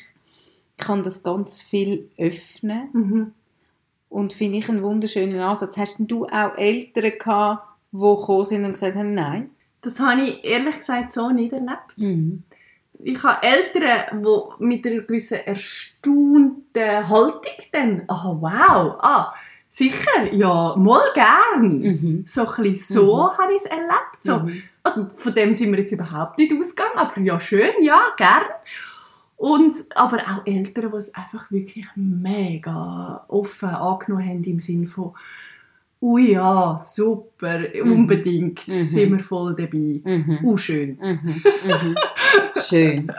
kann 0.79 1.03
das 1.03 1.21
ganz 1.23 1.61
viel 1.61 2.09
öffnen 2.17 2.89
Mhm. 2.93 3.31
und 4.09 4.33
finde 4.33 4.57
ich 4.57 4.69
einen 4.69 4.81
wunderschönen 4.83 5.39
Ansatz. 5.39 5.77
Hast 5.77 5.99
du 6.09 6.25
auch 6.25 6.57
Eltern 6.57 7.11
gehabt, 7.19 7.67
die 7.91 7.97
gekommen 7.99 8.45
sind 8.45 8.65
und 8.65 8.73
gesagt 8.73 8.95
haben, 8.95 9.13
nein? 9.13 9.51
Das 9.81 9.99
habe 9.99 10.21
ich 10.21 10.43
ehrlich 10.43 10.77
gesagt 10.77 11.13
so 11.13 11.29
nicht 11.29 11.53
erlebt. 11.53 11.97
Mhm. 11.97 12.43
Ich 13.01 13.23
habe 13.23 13.41
Eltern, 13.47 14.23
die 14.23 14.63
mit 14.65 14.85
einer 14.85 15.01
gewissen 15.01 15.37
erstaunten 15.45 17.09
Haltung 17.09 17.41
dann, 17.71 18.03
ah 18.07 18.35
wow, 18.39 18.95
ah, 18.99 19.33
sicher, 19.69 20.33
ja, 20.33 20.75
mal 20.77 21.01
gern. 21.13 21.79
Mhm. 21.79 22.25
So 22.27 22.45
ein 22.47 22.63
bisschen 22.63 22.95
so 22.97 23.15
Mhm. 23.17 23.37
habe 23.37 23.53
ich 23.53 23.61
es 23.63 23.65
erlebt. 23.65 24.17
So, 24.21 24.39
Mhm. 24.39 24.63
also 24.83 25.07
von 25.15 25.33
dem 25.33 25.55
sind 25.55 25.71
wir 25.71 25.79
jetzt 25.79 25.91
überhaupt 25.93 26.37
nicht 26.37 26.51
ausgegangen, 26.51 26.97
aber 26.97 27.19
ja, 27.21 27.39
schön, 27.39 27.71
ja, 27.81 27.99
gern. 28.17 28.43
Und, 29.39 29.73
aber 29.95 30.17
auch 30.17 30.45
Eltern, 30.45 30.91
die 30.91 30.97
es 30.97 31.15
einfach 31.15 31.49
wirklich 31.49 31.85
mega 31.95 33.23
offen 33.29 33.69
angenommen 33.69 34.27
haben 34.27 34.43
im 34.43 34.59
Sinne 34.59 34.85
von 34.87 35.13
ui 36.01 36.31
ja, 36.33 36.77
super, 36.83 37.59
Mhm. 37.83 37.91
unbedingt, 37.91 38.67
Mhm. 38.67 38.85
sind 38.85 39.11
wir 39.13 39.19
voll 39.19 39.55
dabei. 39.55 40.01
Mhm. 40.03 40.39
Uh, 40.43 40.57
schön. 40.57 40.97
Mhm. 41.01 41.41
Mhm. 41.65 41.95
Schön. 42.67 43.11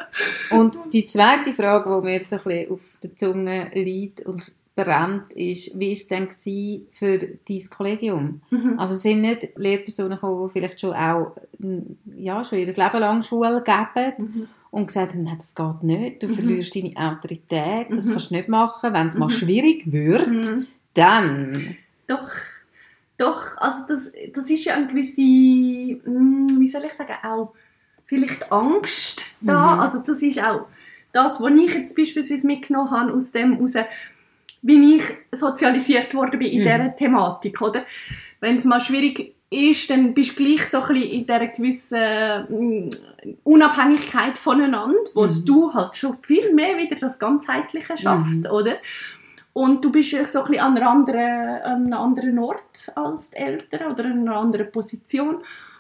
Und 0.51 0.77
die 0.93 1.07
zweite 1.07 1.55
Frage, 1.55 2.01
die 2.03 2.07
mir 2.07 2.21
so 2.21 2.37
ein 2.37 2.43
bisschen 2.43 2.71
auf 2.73 2.81
der 3.03 3.15
Zunge 3.17 3.71
liegt 3.75 4.21
und 4.27 4.53
brennt, 4.77 5.31
ist, 5.33 5.79
wie 5.79 5.87
war 5.89 5.93
es 5.93 6.09
denn 6.09 6.87
für 6.93 7.19
dein 7.19 7.71
Kollegium? 7.71 8.43
Mhm. 8.51 8.79
Also 8.79 8.95
es 8.95 9.03
sind 9.03 9.23
nicht 9.23 9.49
Lehrpersonen 9.57 10.13
gekommen, 10.17 10.47
die 10.47 10.53
vielleicht 10.53 10.81
schon 10.81 10.95
auch 10.95 11.33
ja, 12.17 12.45
schon 12.45 12.59
ihr 12.59 12.67
Leben 12.67 12.99
lang 13.01 13.23
Schule 13.23 13.63
geben 13.63 14.15
Mhm. 14.19 14.49
Und 14.71 14.87
gesagt 14.87 15.13
haben, 15.15 15.25
nein, 15.25 15.37
das 15.39 15.55
geht 15.55 15.83
nicht, 15.83 16.23
du 16.23 16.29
Mhm. 16.29 16.35
verlierst 16.35 16.75
deine 16.77 16.93
Autorität, 16.97 17.87
das 17.91 18.05
Mhm. 18.07 18.11
kannst 18.11 18.31
du 18.31 18.35
nicht 18.35 18.49
machen. 18.49 18.93
Wenn 18.95 19.07
es 19.09 19.17
mal 19.17 19.27
Mhm. 19.27 19.31
schwierig 19.31 19.91
wird, 19.93 20.27
Mhm. 20.29 20.67
dann... 20.95 21.77
Doch, 22.07 22.31
doch, 23.19 23.57
also 23.59 23.79
das, 23.89 24.13
das 24.35 24.51
ist 24.51 24.65
ja 24.65 24.75
eine 24.75 24.87
gewisse, 24.89 25.21
mm, 25.23 26.59
wie 26.61 26.69
soll 26.69 26.85
ich 26.85 26.93
sagen, 26.95 27.15
auch 27.23 27.53
vielleicht 28.07 28.51
Angst 28.51 29.35
da. 29.41 29.75
Mhm. 29.75 29.81
Also 29.81 29.99
das 30.01 30.23
ist 30.23 30.43
auch 30.43 30.67
das, 31.13 31.41
was 31.41 31.53
ich 31.53 31.75
jetzt 31.75 31.97
beispielsweise 31.97 32.47
mitgenommen 32.47 32.91
habe 32.91 33.13
aus 33.13 33.33
dem 33.33 33.55
raus, 33.55 33.75
wie 34.63 34.97
ich 34.97 35.03
sozialisiert 35.33 36.15
worden 36.15 36.39
bin 36.39 36.49
in 36.51 36.59
Mhm. 36.61 36.63
dieser 36.65 36.97
Thematik, 36.97 37.61
oder? 37.61 37.85
Wenn 38.41 38.57
es 38.57 38.65
mal 38.65 38.81
schwierig 38.81 39.35
ist, 39.53 39.91
dann 39.91 40.15
bist 40.15 40.39
du 40.39 40.45
gleich 40.45 40.65
so 40.67 40.81
ein 40.81 40.89
bisschen 40.95 41.11
in 41.11 41.27
dieser 41.27 41.47
gewissen 41.49 42.87
mm, 42.87 42.91
Unabhängigkeit 43.45 44.39
voneinander, 44.39 44.97
wo 45.15 45.25
Mhm. 45.25 45.45
du 45.45 45.75
halt 45.75 45.97
schon 45.97 46.17
viel 46.23 46.55
mehr 46.55 46.77
wieder 46.79 46.97
das 46.97 47.19
Ganzheitliche 47.19 47.97
schafft, 47.97 48.45
Mhm. 48.45 48.47
oder? 48.51 48.77
Und 49.53 49.85
du 49.85 49.91
bist 49.91 50.11
so 50.11 50.17
ein 50.19 50.25
bisschen 50.47 50.61
an, 50.61 50.77
einer 50.77 50.89
anderen, 50.89 51.63
an 51.63 51.85
einem 51.87 51.93
anderen 51.95 52.39
Ort 52.39 52.93
als 52.95 53.31
die 53.33 53.39
Eltern 53.39 53.91
oder 53.91 54.05
in 54.05 54.21
einer 54.29 54.37
anderen 54.37 54.71
Position. 54.71 55.39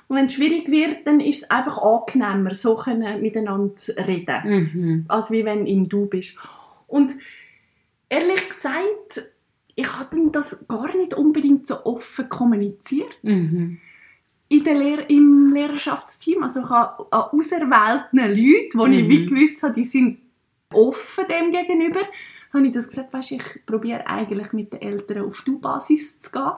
Und 0.08 0.16
wenn 0.16 0.26
es 0.26 0.34
schwierig 0.34 0.68
wird, 0.68 1.06
dann 1.06 1.20
ist 1.20 1.44
es 1.44 1.50
einfach 1.50 1.78
angenehmer, 1.78 2.52
so 2.52 2.74
können 2.74 3.22
miteinander 3.22 3.74
reden, 4.08 4.40
Mhm. 4.44 5.04
als 5.06 5.30
wie 5.30 5.44
wenn 5.44 5.66
im 5.68 5.88
Du 5.88 6.06
bist. 6.06 6.36
Und 6.88 7.12
ehrlich 8.08 8.48
gesagt, 8.48 9.22
ich 9.80 9.98
habe 9.98 10.30
das 10.32 10.64
gar 10.68 10.94
nicht 10.96 11.14
unbedingt 11.14 11.66
so 11.66 11.84
offen 11.84 12.28
kommuniziert 12.28 13.18
Mhm. 13.22 13.78
in 14.48 14.64
der 14.64 14.74
Lehr 14.74 15.08
im 15.10 15.52
Lehrerschaftsteam. 15.52 16.42
Also 16.42 16.60
ich 16.60 16.68
habe 16.68 17.06
an 17.12 17.22
auserwählten 17.32 18.18
Leuten, 18.18 18.78
die 18.90 18.98
ich 18.98 19.04
Mhm. 19.04 19.08
wie 19.10 19.26
gewusst 19.26 19.62
habe, 19.62 19.74
die 19.74 19.84
sind 19.84 20.18
offen 20.72 21.24
dem 21.28 21.52
gegenüber, 21.52 22.00
habe 22.52 22.66
ich 22.66 22.72
das 22.72 22.88
gesagt, 22.88 23.12
weißt, 23.12 23.32
ich 23.32 23.66
probiere 23.66 24.06
eigentlich 24.06 24.52
mit 24.52 24.72
den 24.72 24.82
Eltern 24.82 25.24
auf 25.24 25.42
Du-Basis 25.42 26.20
zu 26.20 26.30
gehen. 26.32 26.50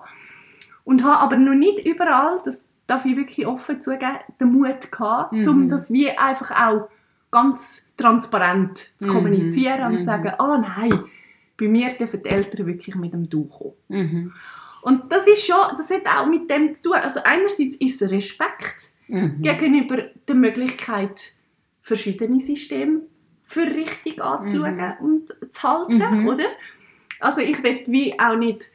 Und 0.84 1.04
habe 1.04 1.18
aber 1.18 1.36
noch 1.36 1.54
nicht 1.54 1.86
überall, 1.86 2.40
das 2.44 2.66
darf 2.86 3.04
ich 3.04 3.16
wirklich 3.16 3.46
offen 3.46 3.80
zugeben, 3.80 4.18
den 4.40 4.52
Mut 4.52 4.90
gehabt, 4.90 5.32
Mhm. 5.32 5.48
um 5.48 5.68
das 5.68 5.92
wie 5.92 6.10
einfach 6.10 6.50
auch 6.50 6.88
ganz 7.30 7.92
transparent 7.96 8.78
zu 8.98 9.08
Mhm. 9.08 9.12
kommunizieren 9.12 9.84
und 9.86 9.92
Mhm. 9.92 9.98
zu 9.98 10.04
sagen, 10.04 10.32
ah 10.38 10.58
nein, 10.58 10.92
bei 11.62 11.68
mir 11.68 11.90
dürfen 11.92 12.22
die 12.22 12.28
Eltern 12.28 12.66
wirklich 12.66 12.94
mit 12.96 13.12
dem 13.12 13.28
Du 13.28 13.44
kommen. 13.44 13.74
Mhm. 13.88 14.32
Und 14.82 15.12
das 15.12 15.26
ist 15.28 15.46
schon, 15.46 15.76
das 15.76 15.88
hat 15.90 16.06
auch 16.06 16.26
mit 16.26 16.50
dem 16.50 16.74
zu 16.74 16.82
tun. 16.84 16.94
Also 16.94 17.20
einerseits 17.24 17.76
ist 17.76 18.02
es 18.02 18.10
Respekt 18.10 18.90
Mhm. 19.08 19.42
gegenüber 19.42 19.98
der 20.26 20.34
Möglichkeit, 20.34 21.20
verschiedene 21.82 22.40
Systeme 22.40 23.02
für 23.44 23.62
richtig 23.66 24.22
anzuschauen 24.22 24.94
und 25.00 25.28
zu 25.52 25.62
halten, 25.62 25.98
Mhm. 25.98 26.28
oder? 26.28 26.46
Also 27.20 27.40
ich 27.42 27.62
will 27.62 27.82
wie 27.86 28.18
auch 28.18 28.36
nicht 28.36 28.66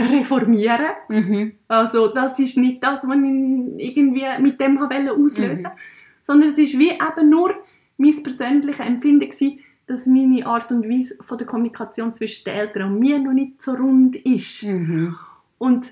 reformieren. 0.00 0.86
Mhm. 1.08 1.52
Also 1.68 2.08
das 2.14 2.38
ist 2.38 2.56
nicht 2.56 2.82
das, 2.82 3.06
was 3.06 3.16
ich 3.16 3.86
irgendwie 3.88 4.24
mit 4.40 4.58
dem 4.60 4.80
wollte 4.80 5.12
auslösen 5.12 5.64
Mhm. 5.74 5.78
sondern 6.22 6.48
es 6.48 6.58
ist 6.58 6.78
wie 6.78 6.90
eben 6.90 7.28
nur 7.30 7.54
mein 7.98 8.22
persönliches 8.22 8.80
Empfinden 8.80 9.28
gewesen, 9.28 9.60
dass 9.90 10.06
meine 10.06 10.46
Art 10.46 10.70
und 10.70 10.88
Weise 10.88 11.16
von 11.24 11.36
der 11.36 11.46
Kommunikation 11.48 12.14
zwischen 12.14 12.44
den 12.44 12.54
Eltern 12.54 12.92
und 12.92 13.00
mir 13.00 13.18
noch 13.18 13.32
nicht 13.32 13.60
so 13.60 13.72
rund 13.72 14.14
ist. 14.16 14.62
Mhm. 14.62 15.16
Und 15.58 15.86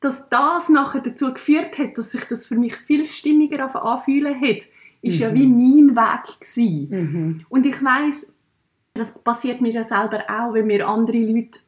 dass 0.00 0.28
das 0.28 0.68
nachher 0.68 1.00
dazu 1.00 1.32
geführt 1.32 1.78
hat, 1.78 1.96
dass 1.96 2.10
sich 2.10 2.24
das 2.24 2.46
für 2.48 2.56
mich 2.56 2.74
viel 2.74 3.06
stimmiger 3.06 3.64
auf- 3.66 3.76
anfühlen 3.76 4.40
hat, 4.40 4.62
ist 5.02 5.20
ja 5.20 5.30
Mhm. 5.30 5.34
wie 5.34 5.46
mein 5.46 5.96
Weg 5.96 6.40
gewesen. 6.40 6.88
Mhm. 6.90 7.46
Und 7.48 7.66
ich 7.66 7.82
weiß, 7.84 8.32
das 8.94 9.16
passiert 9.22 9.60
mir 9.60 9.70
ja 9.70 9.84
selber 9.84 10.24
auch, 10.28 10.52
wenn 10.54 10.66
mir 10.66 10.88
andere 10.88 11.18
Leute 11.18 11.60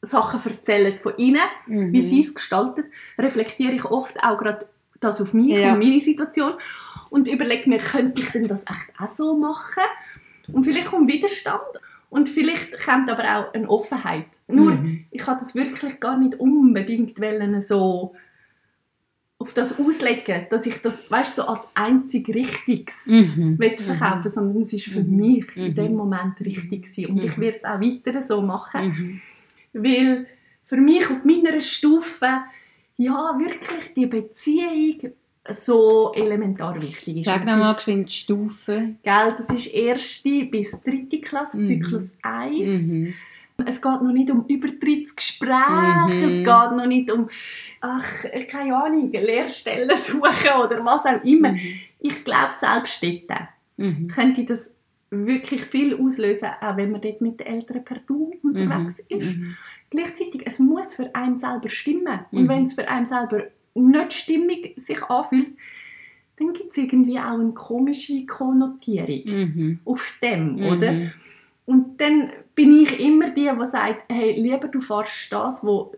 Sachen 0.00 0.40
erzählen 0.52 0.98
von 1.02 1.14
ihnen, 1.16 1.40
Mhm. 1.66 1.92
wie 1.92 2.02
sie 2.02 2.20
es 2.20 2.32
gestaltet, 2.32 2.86
reflektiere 3.18 3.72
ich 3.72 3.84
oft 3.84 4.22
auch 4.22 4.38
gerade 4.38 4.66
das 5.00 5.20
auf 5.20 5.34
mich 5.34 5.56
Ja. 5.58 5.72
und 5.72 5.80
meine 5.80 5.98
Situation 6.00 6.52
und 7.10 7.26
überlege 7.28 7.68
mir, 7.68 7.78
könnte 7.80 8.22
ich 8.22 8.28
denn 8.30 8.46
das 8.46 8.62
echt 8.62 8.92
auch 9.00 9.08
so 9.08 9.36
machen? 9.36 9.82
Und 10.52 10.64
vielleicht 10.64 10.86
kommt 10.86 11.10
Widerstand 11.10 11.60
und 12.10 12.28
vielleicht 12.28 12.80
kommt 12.80 13.10
aber 13.10 13.22
auch 13.24 13.54
eine 13.54 13.68
Offenheit. 13.68 14.26
Nur, 14.46 14.72
Mhm. 14.72 15.04
ich 15.10 15.26
habe 15.26 15.40
das 15.40 15.54
wirklich 15.54 16.00
gar 16.00 16.18
nicht 16.18 16.38
unbedingt 16.40 17.20
wollen, 17.20 17.60
so 17.60 18.14
auf 19.40 19.54
das 19.54 19.78
auslegen, 19.78 20.46
dass 20.50 20.66
ich 20.66 20.82
das, 20.82 21.08
weißt, 21.10 21.36
so 21.36 21.42
als 21.44 21.68
einzig 21.74 22.28
Richtiges 22.28 23.06
Mhm. 23.06 23.56
will 23.58 23.76
verkaufen, 23.78 24.28
sondern 24.28 24.62
es 24.62 24.72
ist 24.72 24.86
für 24.86 25.02
Mhm. 25.04 25.16
mich 25.16 25.56
Mhm. 25.56 25.62
in 25.64 25.74
dem 25.76 25.94
Moment 25.94 26.40
richtig 26.40 26.82
gewesen. 26.82 27.06
Und 27.12 27.22
ich 27.24 27.36
Mhm. 27.36 27.42
werde 27.42 27.58
es 27.58 27.64
auch 27.64 27.80
weiter 27.80 28.20
so 28.22 28.42
machen, 28.42 28.88
Mhm. 28.88 29.20
weil 29.74 30.26
für 30.64 30.76
mich 30.76 31.08
auf 31.08 31.24
meiner 31.24 31.60
Stufe 31.60 32.26
ja 32.96 33.36
wirklich 33.38 33.94
die 33.94 34.06
Beziehung 34.06 35.12
so 35.50 36.12
elementar 36.14 36.80
wichtig 36.80 37.16
ist. 37.16 37.24
Sag 37.24 37.44
noch 37.44 37.56
mal 37.56 37.74
geschwind 37.74 38.10
Stufen. 38.12 38.98
Gell, 39.02 39.34
das 39.36 39.48
ist 39.50 39.66
erste 39.74 40.44
bis 40.44 40.82
dritte 40.82 41.20
Klasse, 41.20 41.58
Mhm. 41.58 41.66
Zyklus 41.66 42.14
1. 42.22 42.68
Mhm. 42.68 43.14
Es 43.66 43.82
geht 43.82 44.02
noch 44.02 44.12
nicht 44.12 44.30
um 44.30 44.44
Übertrittsgespräche, 44.46 46.06
Mhm. 46.06 46.28
es 46.28 46.36
geht 46.38 46.46
noch 46.76 46.86
nicht 46.86 47.10
um, 47.10 47.28
ach, 47.80 48.24
keine 48.48 48.76
Ahnung, 48.76 49.10
Lehrstellen 49.10 49.90
suchen 49.96 50.60
oder 50.64 50.84
was 50.84 51.04
auch 51.06 51.22
immer. 51.24 51.52
Mhm. 51.52 51.58
Ich 52.00 52.24
glaube, 52.24 52.52
selbst 52.54 53.02
dort 53.02 53.48
Mhm. 53.76 54.08
könnte 54.08 54.44
das 54.44 54.74
wirklich 55.10 55.62
viel 55.62 55.94
auslösen, 55.98 56.48
auch 56.60 56.76
wenn 56.76 56.90
man 56.90 57.00
dort 57.00 57.20
mit 57.20 57.40
den 57.40 57.46
Eltern 57.46 57.84
per 57.84 57.98
Du 58.06 58.32
unterwegs 58.42 59.02
Mhm. 59.10 59.18
ist. 59.18 59.26
Mhm. 59.26 59.56
gleichzeitig, 59.90 60.42
es 60.44 60.58
muss 60.58 60.94
für 60.94 61.14
einen 61.14 61.36
selber 61.38 61.68
stimmen. 61.70 62.20
Und 62.30 62.46
wenn 62.48 62.64
es 62.66 62.74
für 62.74 62.86
einen 62.86 63.06
selber 63.06 63.44
nicht 63.78 64.12
stimmig 64.12 64.74
sich 64.76 65.02
anfühlt, 65.04 65.52
dann 66.38 66.52
gibt 66.52 66.70
es 66.72 66.76
irgendwie 66.78 67.18
auch 67.18 67.38
eine 67.38 67.52
komische 67.52 68.24
Konnotierung 68.26 69.22
Mhm. 69.26 69.78
auf 69.84 70.18
dem, 70.22 70.56
Mhm. 70.56 70.62
oder? 70.66 71.12
Und 71.66 72.00
dann 72.00 72.30
bin 72.54 72.80
ich 72.82 72.98
immer 73.00 73.30
die, 73.30 73.50
die 73.50 73.66
sagt, 73.66 74.04
hey, 74.10 74.40
lieber 74.40 74.68
du 74.68 74.80
fährst 74.80 75.32
das, 75.32 75.62
was 75.64 75.88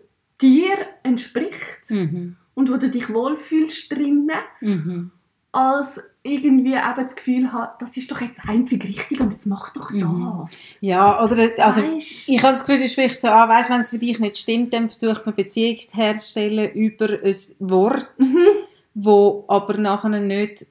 dir 0.41 0.77
entspricht 1.03 1.89
Mhm. 1.89 2.35
und 2.55 2.69
wo 2.71 2.77
du 2.77 2.89
dich 2.89 3.13
wohlfühlst 3.13 3.91
drinnen, 3.95 4.31
Mhm. 4.59 5.11
als 5.51 6.01
irgendwie 6.23 6.73
eben 6.73 6.95
das 7.03 7.15
Gefühl 7.15 7.51
hat, 7.51 7.81
das 7.81 7.97
ist 7.97 8.11
doch 8.11 8.21
jetzt 8.21 8.41
einzig 8.47 8.83
richtig 8.83 9.19
und 9.19 9.31
jetzt 9.31 9.47
mach 9.47 9.71
doch 9.73 9.89
Mhm. 9.89 10.41
das. 10.41 10.51
Ja, 10.79 11.23
oder 11.23 11.49
also 11.57 11.81
Weisst? 11.81 12.29
ich 12.29 12.43
habe 12.43 12.53
das 12.53 12.65
Gefühl, 12.65 12.79
du 12.81 12.87
sprichst 12.87 13.21
so 13.21 13.29
an, 13.29 13.49
weißt, 13.49 13.69
wenn 13.71 13.81
es 13.81 13.89
für 13.89 13.97
dich 13.97 14.19
nicht 14.19 14.37
stimmt, 14.37 14.73
dann 14.73 14.89
versucht 14.89 15.25
man 15.25 15.33
Beziehung 15.35 15.79
zu 15.79 15.97
herstellen 15.97 16.71
über 16.73 17.09
ein 17.09 17.35
Wort, 17.59 18.07
Mhm. 18.19 18.45
wo 18.93 19.45
aber 19.47 19.77
nachher 19.77 20.09
nicht 20.09 20.65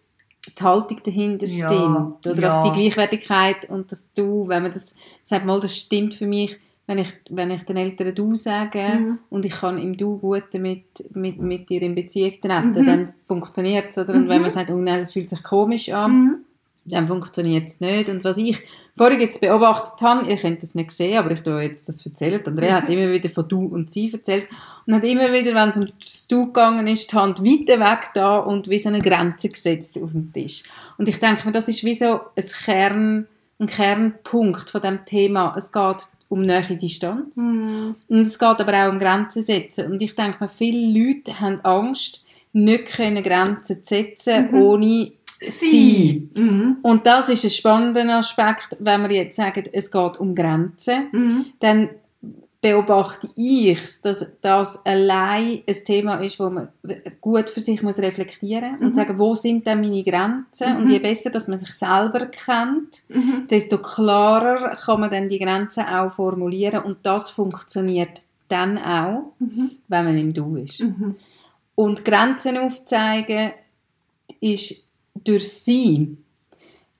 die 0.59 0.63
Haltung 0.63 1.01
dahinter 1.05 1.47
Ja, 1.47 1.69
stimmt. 1.69 2.27
Oder 2.27 2.41
ja. 2.43 2.63
dass 2.63 2.63
die 2.73 2.81
Gleichwertigkeit 2.81 3.69
und 3.69 3.91
das 3.93 4.13
Du, 4.15 4.47
wenn 4.49 4.63
man 4.63 4.73
das 4.73 4.95
sagt, 5.23 5.45
mal, 5.45 5.59
das 5.61 5.77
stimmt 5.77 6.15
für 6.15 6.27
mich, 6.27 6.59
wenn 6.91 6.99
ich, 6.99 7.13
wenn 7.31 7.53
ich 7.53 7.63
den 7.63 7.77
Eltern 7.77 8.13
Du 8.17 8.35
sage 8.35 8.81
Mhm. 8.81 9.19
und 9.31 9.47
ich 9.47 9.53
kann 9.53 9.79
im 9.79 9.97
Du 9.97 10.19
gut 10.19 10.43
damit, 10.53 10.83
mit, 11.15 11.39
mit 11.41 11.71
dir 11.71 11.81
in 11.83 11.95
Beziehung 11.95 12.33
treten, 12.43 12.71
Mhm. 12.83 12.87
dann 12.87 13.13
funktioniert 13.29 13.91
es. 13.91 13.99
Oder? 13.99 14.13
Und 14.15 14.29
wenn 14.29 14.39
Mhm. 14.39 14.43
man 14.43 14.51
sagt, 14.51 14.73
oh 14.73 14.77
nein, 14.77 14.99
das 14.99 15.13
fühlt 15.13 15.31
sich 15.31 15.41
komisch 15.45 15.91
an, 15.93 16.13
Mhm. 16.13 16.37
dann 16.87 17.07
funktioniert 17.07 17.69
es 17.69 17.79
nicht. 17.79 18.09
Und 18.09 18.25
was 18.25 18.39
ich 18.39 18.59
vorhin 18.97 19.21
jetzt 19.21 19.41
beobachtet 19.41 20.01
habe, 20.03 20.29
ihr 20.29 20.37
könnt 20.37 20.65
das 20.65 20.75
nicht 20.75 20.91
sehen, 20.91 21.17
aber 21.19 21.31
ich 21.31 21.43
tue 21.43 21.63
jetzt 21.63 21.89
das 21.89 22.05
erzählen. 22.05 22.45
Andrea 22.45 22.79
hat 22.83 22.89
immer 22.89 23.13
wieder 23.13 23.29
von 23.31 23.47
du 23.49 23.67
und 23.67 23.89
sie 23.93 24.13
erzählt 24.13 24.49
und 24.85 24.95
hat 24.95 25.05
immer 25.05 25.33
wieder, 25.33 25.55
wenn 25.55 25.69
es 25.69 25.77
um 25.79 25.87
das 26.03 26.27
Du 26.27 26.47
gegangen 26.47 26.89
ist, 26.89 27.13
die 27.13 27.17
Hand 27.17 27.39
weiter 27.45 27.79
weg 27.79 28.09
da 28.15 28.39
und 28.39 28.69
wie 28.69 28.81
so 28.81 28.89
eine 28.89 29.01
Grenze 29.01 29.49
gesetzt 29.49 29.97
auf 30.03 30.11
dem 30.11 30.33
Tisch. 30.33 30.65
Und 30.99 31.09
ich 31.09 31.21
denke 31.21 31.47
mir, 31.47 31.53
das 31.53 31.69
ist 31.69 31.85
wie 31.85 31.95
so 31.95 32.21
ein, 32.35 32.45
Kern, 32.65 33.27
ein 33.61 33.67
Kernpunkt 33.69 34.69
von 34.71 34.81
dem 34.81 35.05
Thema. 35.05 35.55
Es 35.57 35.71
geht 35.71 36.09
um 36.31 36.41
nähe 36.41 36.77
Distanz. 36.77 37.37
Mhm. 37.37 37.97
Und 38.09 38.21
es 38.21 38.39
geht 38.39 38.61
aber 38.61 38.87
auch 38.87 38.93
um 38.93 38.99
Grenzen 38.99 39.43
setzen. 39.43 39.91
Und 39.93 40.01
ich 40.01 40.15
denke 40.15 40.39
mir, 40.41 40.49
viele 40.49 40.99
Leute 40.99 41.39
haben 41.41 41.61
Angst, 41.63 42.25
nicht 42.53 42.87
können 42.87 43.23
Grenzen 43.23 43.83
zu 43.83 43.89
setzen, 43.89 44.49
Mhm. 44.51 44.55
ohne 44.63 45.13
sie. 45.41 46.29
Mhm. 46.35 46.77
Und 46.83 47.05
das 47.07 47.29
ist 47.31 47.45
ein 47.45 47.51
spannender 47.51 48.17
Aspekt, 48.17 48.77
wenn 48.79 49.09
wir 49.09 49.17
jetzt 49.17 49.37
sagen, 49.37 49.65
es 49.73 49.91
geht 49.91 50.19
um 50.19 50.35
Grenzen, 50.35 51.09
Mhm. 51.13 51.47
dann 51.59 51.91
beobachte 52.63 53.27
ich, 53.37 53.81
dass 54.03 54.27
das 54.43 54.85
allein 54.85 55.63
ein 55.67 55.85
Thema 55.87 56.17
ist, 56.17 56.39
wo 56.39 56.51
man 56.51 56.69
gut 57.21 57.49
für 57.49 57.61
sich 57.61 57.83
muss 57.83 57.99
reflektieren 57.99 58.75
und 58.81 58.91
Mhm. 58.91 58.95
sagen, 58.95 59.19
wo 59.19 59.35
sind 59.35 59.67
denn 59.67 59.81
meine 59.81 60.05
Grenzen? 60.05 60.75
Mhm. 60.75 60.77
Und 60.83 60.91
je 60.91 60.99
besser, 60.99 61.31
dass 61.31 61.49
man 61.49 61.57
sich 61.57 61.73
selber 61.73 62.27
kennt, 62.27 62.99
Mhm. 63.09 63.47
desto 63.49 63.79
klarer 63.79 64.77
kann 64.77 65.01
man 65.01 65.11
dann 65.11 65.29
die 65.31 65.39
Grenzen 65.39 65.85
auch 65.85 66.11
formulieren 66.13 66.83
und 66.85 66.99
das 67.03 67.31
funktioniert 67.31 68.21
dann 68.49 68.77
auch, 68.77 69.33
Mhm. 69.39 69.71
wenn 69.89 70.05
man 70.05 70.19
im 70.19 70.35
Du 70.35 70.57
ist. 70.57 70.81
Mhm. 70.81 71.17
Und 71.77 72.05
Grenzen 72.05 72.59
aufzeigen 72.59 73.53
ist 74.41 74.87
durch 75.25 75.49
sie, 75.51 76.17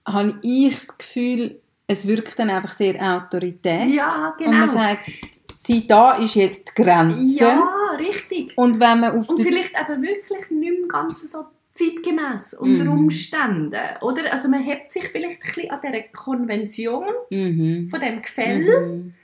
habe 0.07 0.39
ich 0.43 0.75
das 0.75 0.97
Gefühl, 0.97 1.61
es 1.91 2.07
wirkt 2.07 2.39
dann 2.39 2.51
einfach 2.51 2.71
sehr 2.73 2.95
autoritär. 3.17 3.85
Ja, 3.85 4.35
genau. 4.39 4.51
Und 4.51 4.59
man 4.61 4.69
sagt, 4.71 5.11
sie 5.55 5.87
da 5.89 6.13
ist 6.13 6.37
jetzt 6.37 6.73
die 6.77 6.83
Grenze. 6.83 7.45
ja, 7.45 7.69
richtig. 7.99 8.53
Und 8.57 8.79
wenn 8.79 9.01
man 9.01 9.19
auf 9.19 9.29
Und 9.29 9.41
vielleicht 9.41 9.75
eben 9.79 10.03
wirklich 10.03 10.51
nicht 10.51 10.79
mehr 10.79 10.89
ganz 10.89 11.31
so 11.31 11.47
zeitgemäß 11.75 12.55
unter 12.55 12.85
Mhm. 12.85 12.93
Umständen. 12.93 13.75
Oder? 14.03 14.33
Also 14.33 14.49
man 14.49 14.63
hebt 14.63 14.93
sich 14.93 15.05
vielleicht 15.09 15.41
ein 15.43 15.47
bisschen 15.55 15.71
an 15.71 15.81
dieser 15.83 16.03
Konvention 16.13 17.05
mhm. 17.31 17.89
von 17.89 18.01
dem 18.01 18.23
Gefälle, 18.23 18.81
Mhm. 18.81 19.15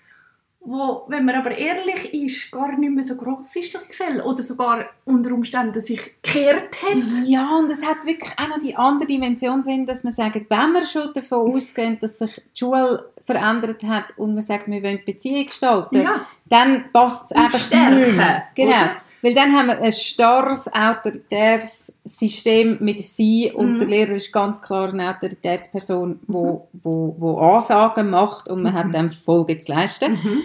Wo, 0.66 1.05
wenn 1.09 1.24
man 1.24 1.37
aber 1.37 1.57
ehrlich 1.57 2.12
ist, 2.12 2.50
gar 2.50 2.76
nicht 2.76 2.92
mehr 2.92 3.05
so 3.05 3.14
groß 3.16 3.55
ist, 3.57 3.74
das 3.74 3.87
Gefälle. 3.88 4.24
Oder 4.24 4.42
sogar 4.42 4.87
unter 5.05 5.33
Umständen 5.33 5.81
sich 5.81 6.14
gekehrt 6.22 6.83
hat. 6.83 7.26
Ja, 7.26 7.57
und 7.57 7.70
es 7.70 7.87
hat 7.87 8.05
wirklich 8.05 8.33
auch 8.37 8.48
noch 8.48 8.59
die 8.59 8.76
andere 8.76 9.07
Dimension 9.07 9.62
drin, 9.62 9.87
dass 9.87 10.02
man 10.02 10.12
sagt, 10.12 10.50
wenn 10.50 10.72
wir 10.72 10.83
schon 10.83 11.12
davon 11.14 11.55
ausgehen, 11.55 11.98
dass 12.00 12.18
sich 12.18 12.42
die 12.55 12.59
Schule 12.59 13.11
verändert 13.22 13.83
hat 13.85 14.07
und 14.16 14.35
man 14.35 14.42
sagt, 14.42 14.66
wir 14.68 14.83
wollen 14.83 15.00
Beziehung 15.07 15.46
gestalten, 15.46 16.02
Ja, 16.02 16.26
dann 16.46 16.87
passt 16.92 17.31
es 17.31 17.37
einfach 17.37 17.59
stärken, 17.59 18.00
nicht 18.00 18.16
mehr. 18.16 18.44
Genau. 18.55 18.70
oder? 18.70 18.96
Weil 19.22 19.35
dann 19.35 19.52
haben 19.57 19.68
wir 19.68 19.81
ein 19.81 19.92
starres, 19.92 20.70
autoritäres 20.72 21.98
System 22.05 22.76
mit 22.81 23.02
«sie» 23.02 23.50
und 23.52 23.74
Mhm. 23.74 23.79
der 23.79 23.88
Lehrer 23.88 24.12
ist 24.12 24.33
ganz 24.33 24.61
klar 24.62 24.88
eine 24.90 25.09
Autoritätsperson, 25.11 26.20
wo, 26.26 26.68
wo, 26.72 27.14
wo 27.18 27.38
Ansagen 27.38 28.11
macht 28.11 28.48
und 28.48 28.62
man 28.62 28.72
Mhm. 28.74 28.79
hat 28.79 28.94
dann 28.94 29.11
Folge 29.11 29.59
zu 29.59 29.72
leisten. 29.72 30.12
Mhm. 30.12 30.42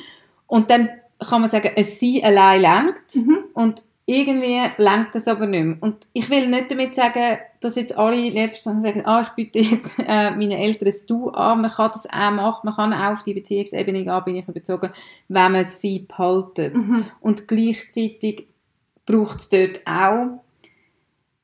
Und 0.48 0.70
dann 0.70 0.90
kann 1.20 1.42
man 1.42 1.50
sagen, 1.50 1.72
ein 1.76 1.84
«sie» 1.84 2.24
allein 2.24 2.62
lenkt 2.62 3.16
Mhm. 3.16 3.38
und 3.54 3.82
irgendwie 4.08 4.60
lenkt 4.78 5.16
das 5.16 5.28
aber 5.28 5.46
nicht 5.46 5.64
mehr. 5.64 5.78
Und 5.80 5.96
ich 6.12 6.30
will 6.30 6.48
nicht 6.50 6.72
damit 6.72 6.96
sagen, 6.96 7.38
dass 7.62 7.76
jetzt 7.76 7.96
alle 7.98 8.18
Lehrpersonen 8.18 8.82
sagen, 8.82 9.04
ah, 9.06 9.22
ich 9.22 9.30
biete 9.30 9.60
jetzt 9.60 10.00
äh, 10.06 10.32
meinen 10.32 10.52
Eltern 10.52 10.88
ein 10.90 10.94
Du 11.08 11.30
an, 11.30 11.62
man 11.62 11.72
kann 11.72 11.92
das 11.94 12.08
auch 12.12 12.32
machen, 12.32 12.62
man 12.64 12.76
kann 12.76 12.94
auch 12.94 13.14
auf 13.14 13.24
die 13.24 13.36
Beziehungsebene 13.36 14.04
gehen, 14.04 14.24
bin 14.26 14.36
ich 14.38 14.48
überzogen, 14.48 14.92
wenn 15.30 15.52
man 15.52 15.66
sie 15.66 16.00
behaltet. 16.00 16.76
Mhm. 16.76 17.06
Und 17.22 17.48
gleichzeitig 17.48 18.48
braucht 19.06 19.40
es 19.40 19.50
dort 19.50 19.82
auch 19.86 20.44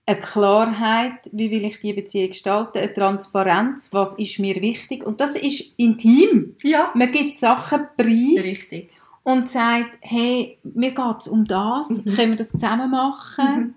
eine 0.06 0.20
Klarheit, 0.22 1.20
wie 1.34 1.52
will 1.52 1.66
ich 1.66 1.80
die 1.82 1.92
Beziehung 1.92 2.30
gestalten, 2.30 2.78
eine 2.78 2.94
Transparenz, 2.94 3.90
was 3.92 4.16
ist 4.18 4.40
mir 4.40 4.56
wichtig. 4.62 5.06
Und 5.06 5.20
das 5.20 5.36
ist 5.36 5.74
intim. 5.78 6.56
Ja, 6.64 6.92
Man 6.96 7.12
gibt 7.12 7.36
Sachen 7.36 7.88
preis 7.98 8.44
richtig. 8.46 8.90
und 9.24 9.50
sagt, 9.50 9.98
hey, 10.00 10.58
mir 10.64 10.92
geht 10.92 11.18
es 11.20 11.28
um 11.28 11.44
das, 11.44 11.90
Mhm. 11.90 12.06
können 12.16 12.32
wir 12.32 12.36
das 12.38 12.52
zusammen 12.52 12.90
machen? 12.90 13.60
Mhm. 13.60 13.74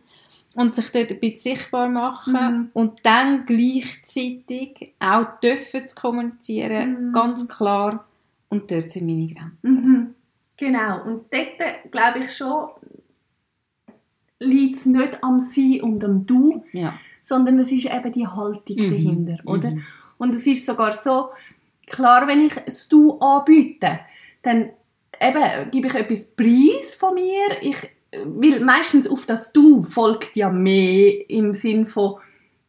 Und 0.54 0.74
sich 0.76 0.90
dort 0.90 1.10
ein 1.10 1.20
bisschen 1.20 1.56
sichtbar 1.56 1.88
machen 1.88 2.32
Mhm. 2.34 2.70
und 2.74 3.00
dann 3.04 3.46
gleichzeitig 3.46 4.94
auch 5.00 5.40
dürfen 5.40 5.86
zu 5.86 5.94
kommunizieren, 5.94 7.08
Mhm. 7.08 7.12
ganz 7.12 7.48
klar. 7.48 8.04
Und 8.48 8.70
dort 8.70 8.90
sind 8.90 9.06
meine 9.06 9.26
Grenzen. 9.26 9.84
Mhm. 9.92 10.14
Genau. 10.56 11.02
Und 11.04 11.24
dort 11.32 11.90
glaube 11.92 12.20
ich 12.20 12.36
schon, 12.36 12.68
liegt 14.40 14.78
es 14.78 14.86
nicht 14.86 15.22
am 15.22 15.38
Sie 15.40 15.80
und 15.80 16.02
am 16.02 16.26
Du, 16.26 16.64
Ja. 16.72 16.94
sondern 17.22 17.58
es 17.58 17.70
ist 17.70 17.86
eben 17.86 18.10
die 18.12 18.26
Haltung 18.26 18.76
Mhm. 18.76 18.90
dahinter, 18.90 19.36
oder? 19.44 19.70
Mhm. 19.70 19.82
Und 20.18 20.34
es 20.34 20.46
ist 20.46 20.66
sogar 20.66 20.92
so, 20.92 21.28
klar, 21.86 22.26
wenn 22.26 22.40
ich 22.40 22.54
das 22.54 22.88
Du 22.88 23.18
anbiete, 23.20 24.00
dann 24.42 24.70
eben 25.20 25.70
gebe 25.70 25.86
ich 25.88 25.94
etwas 25.94 26.24
Preis 26.34 26.94
von 26.98 27.14
mir. 27.14 27.62
Ich, 27.62 27.76
weil 28.24 28.60
meistens 28.60 29.06
auf 29.08 29.26
das 29.26 29.52
Du 29.52 29.82
folgt 29.84 30.34
ja 30.36 30.48
mehr 30.50 31.28
im 31.30 31.54
Sinn 31.54 31.86
von 31.86 32.16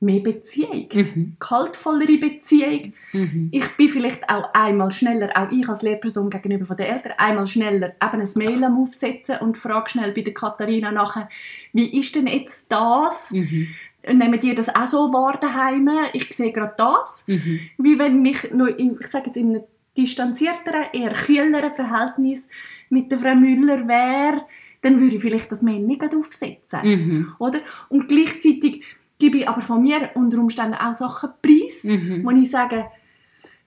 mehr 0.01 0.19
Beziehung. 0.19 0.89
Mhm. 0.91 1.35
Kaltvollere 1.39 2.17
Beziehung. 2.17 2.93
Mhm. 3.13 3.49
Ich 3.51 3.67
bin 3.77 3.87
vielleicht 3.87 4.27
auch 4.29 4.53
einmal 4.53 4.91
schneller, 4.91 5.29
auch 5.35 5.51
ich 5.51 5.67
als 5.69 5.83
Lehrperson 5.83 6.29
gegenüber 6.29 6.65
von 6.65 6.75
den 6.75 6.87
Eltern, 6.87 7.13
einmal 7.17 7.45
schneller 7.45 7.93
eben 8.01 8.21
ein 8.21 8.29
Mail 8.35 8.63
am 8.63 8.81
Aufsetzen 8.81 9.37
und 9.37 9.57
frage 9.57 9.89
schnell 9.89 10.11
bei 10.11 10.21
der 10.21 10.33
Katharina 10.33 10.91
nachher, 10.91 11.29
wie 11.71 11.97
ist 11.97 12.15
denn 12.15 12.27
jetzt 12.27 12.71
das? 12.71 13.31
Mhm. 13.31 13.67
Nehmen 14.11 14.39
die 14.39 14.55
das 14.55 14.73
auch 14.75 14.87
so 14.87 15.13
wahr 15.13 15.37
daheim? 15.39 15.87
Ich 16.13 16.35
sehe 16.35 16.51
gerade 16.51 16.73
das. 16.75 17.23
Mhm. 17.27 17.59
Wie 17.77 17.99
wenn 17.99 18.23
mich 18.23 18.51
nur, 18.51 18.77
in, 18.79 18.97
ich 18.99 19.07
sage 19.07 19.27
jetzt 19.27 19.37
in 19.37 19.49
einem 19.49 19.63
distanzierteren, 19.95 20.85
eher 20.93 21.13
kühleren 21.13 21.73
Verhältnis 21.73 22.47
mit 22.89 23.11
der 23.11 23.19
Frau 23.19 23.35
Müller 23.35 23.87
wäre, 23.87 24.45
dann 24.81 24.99
würde 24.99 25.17
ich 25.17 25.21
vielleicht 25.21 25.51
das 25.51 25.61
Mail 25.61 25.81
nicht 25.81 26.03
aufsetzen. 26.15 26.79
Mhm. 26.83 27.33
Oder? 27.37 27.59
Und 27.89 28.07
gleichzeitig 28.07 28.83
gebe 29.21 29.37
ich 29.37 29.47
aber 29.47 29.61
von 29.61 29.83
mir 29.83 30.09
unter 30.15 30.39
Umständen 30.39 30.73
auch 30.73 30.95
Sachen 30.95 31.29
preis, 31.43 31.83
Mhm. 31.83 32.25
wo 32.25 32.31
ich 32.31 32.49
sage, 32.49 32.85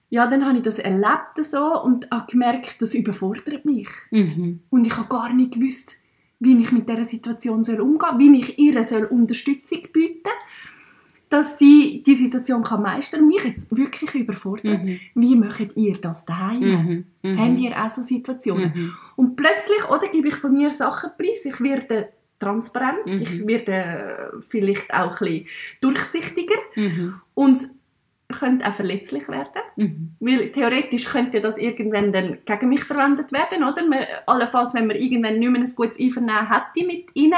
ja, 0.09 0.27
dann 0.27 0.45
habe 0.45 0.57
ich 0.57 0.63
das 0.63 0.79
erlebt 0.79 1.37
so 1.41 1.81
und 1.81 2.11
habe 2.11 2.29
gemerkt, 2.29 2.81
das 2.81 2.93
überfordert 2.93 3.63
mich. 3.63 3.87
Mhm. 4.11 4.59
Und 4.69 4.85
ich 4.85 4.95
habe 4.97 5.07
gar 5.07 5.33
nicht 5.33 5.53
gewusst, 5.53 5.95
wie 6.39 6.61
ich 6.61 6.71
mit 6.73 6.89
dieser 6.89 7.05
Situation 7.05 7.63
soll 7.63 7.79
umgehen 7.79 8.09
soll, 8.11 8.19
wie 8.19 8.39
ich 8.41 8.59
ihr 8.59 8.83
soll 8.83 9.05
Unterstützung 9.05 9.81
bieten 9.93 10.29
dass 11.27 11.57
sie 11.57 12.03
die 12.05 12.15
Situation 12.15 12.63
kann 12.63 12.83
meistern 12.83 13.21
kann. 13.21 13.27
Mich 13.27 13.43
jetzt 13.43 13.75
wirklich 13.75 14.13
überfordert. 14.13 14.83
Mhm. 14.83 14.99
Wie 15.15 15.35
macht 15.35 15.75
ihr 15.75 15.97
das 15.99 16.23
daheim? 16.25 16.59
Mhm. 16.59 17.05
Mhm. 17.23 17.39
Habt 17.39 17.59
ihr 17.59 17.83
auch 17.83 17.89
so 17.89 18.03
Situationen? 18.03 18.71
Mhm. 18.73 18.93
Und 19.15 19.35
plötzlich 19.35 19.89
oder, 19.89 20.07
gebe 20.07 20.27
ich 20.27 20.35
von 20.35 20.53
mir 20.53 20.69
Sachen 20.69 21.09
preis. 21.17 21.43
Ich 21.45 21.59
werde 21.61 22.09
transparent, 22.39 23.05
Mhm. 23.05 23.21
ich 23.21 23.47
werde 23.47 23.71
äh, 23.71 24.41
vielleicht 24.47 24.93
auch 24.93 25.19
ein 25.21 25.27
bisschen 25.43 25.47
durchsichtiger 25.81 26.55
Mhm. 26.75 27.21
und 27.33 27.63
könnte 28.39 28.67
auch 28.67 28.73
verletzlich 28.73 29.27
werden. 29.29 29.61
Mhm. 29.75 30.11
Weil 30.19 30.51
theoretisch 30.51 31.05
könnte 31.05 31.41
das 31.41 31.57
irgendwann 31.59 32.11
dann 32.11 32.39
gegen 32.45 32.69
mich 32.69 32.83
verwendet 32.83 33.31
werden, 33.31 33.63
oder? 33.63 33.85
Man, 33.87 34.03
allenfalls, 34.25 34.73
wenn 34.73 34.87
man 34.87 34.95
irgendwann 34.97 35.37
nicht 35.39 35.49
mehr 35.51 35.61
ein 35.61 35.75
gutes 35.75 35.99
Einvernehmen 35.99 36.49
hätte 36.51 36.85
mit 36.87 37.05
ihnen, 37.15 37.37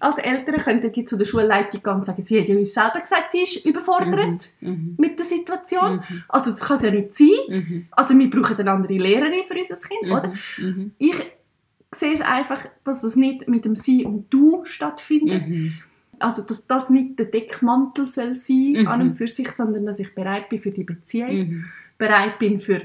als 0.00 0.18
Eltern, 0.18 0.56
könnten 0.56 0.92
die 0.92 1.04
zu 1.06 1.16
der 1.16 1.24
Schulleitung 1.24 1.82
gehen 1.82 1.94
und 1.94 2.04
sagen, 2.04 2.20
sie 2.20 2.38
hat 2.40 2.48
ja 2.48 2.56
uns 2.56 2.74
selber 2.74 3.00
gesagt, 3.00 3.30
sie 3.30 3.42
ist 3.42 3.64
überfordert 3.64 4.48
Mhm. 4.60 4.96
mit 4.98 5.18
der 5.18 5.24
Situation. 5.24 5.96
Mhm. 6.08 6.24
Also 6.28 6.50
das 6.50 6.60
kann 6.60 6.76
es 6.76 6.82
ja 6.82 6.90
nicht 6.90 7.14
sein. 7.14 7.28
Mhm. 7.48 7.86
Also 7.92 8.18
wir 8.18 8.28
brauchen 8.28 8.58
eine 8.58 8.70
andere 8.72 8.94
Lehrerin 8.94 9.44
für 9.46 9.54
unser 9.56 9.76
Kind, 9.76 10.02
Mhm. 10.02 10.12
oder? 10.12 10.34
Mhm. 10.58 10.92
Ich 10.98 11.14
sehe 11.94 12.12
es 12.14 12.20
einfach, 12.20 12.66
dass 12.84 13.02
es 13.02 13.16
nicht 13.16 13.48
mit 13.48 13.64
dem 13.64 13.76
Sie 13.76 14.04
und 14.04 14.32
Du 14.32 14.64
stattfindet. 14.64 15.48
Mhm. 15.48 15.72
Also 16.18 16.42
dass 16.42 16.66
das 16.66 16.90
nicht 16.90 17.18
der 17.18 17.26
Deckmantel 17.26 18.06
soll 18.06 18.36
sein 18.36 18.72
Mhm. 18.80 18.88
an 18.88 19.00
und 19.02 19.14
für 19.14 19.28
sich, 19.28 19.50
sondern 19.52 19.86
dass 19.86 19.98
ich 20.00 20.14
bereit 20.14 20.48
bin 20.48 20.60
für 20.60 20.72
die 20.72 20.84
Beziehung, 20.84 21.30
Mhm. 21.38 21.64
bereit 21.96 22.38
bin 22.38 22.60
für 22.60 22.82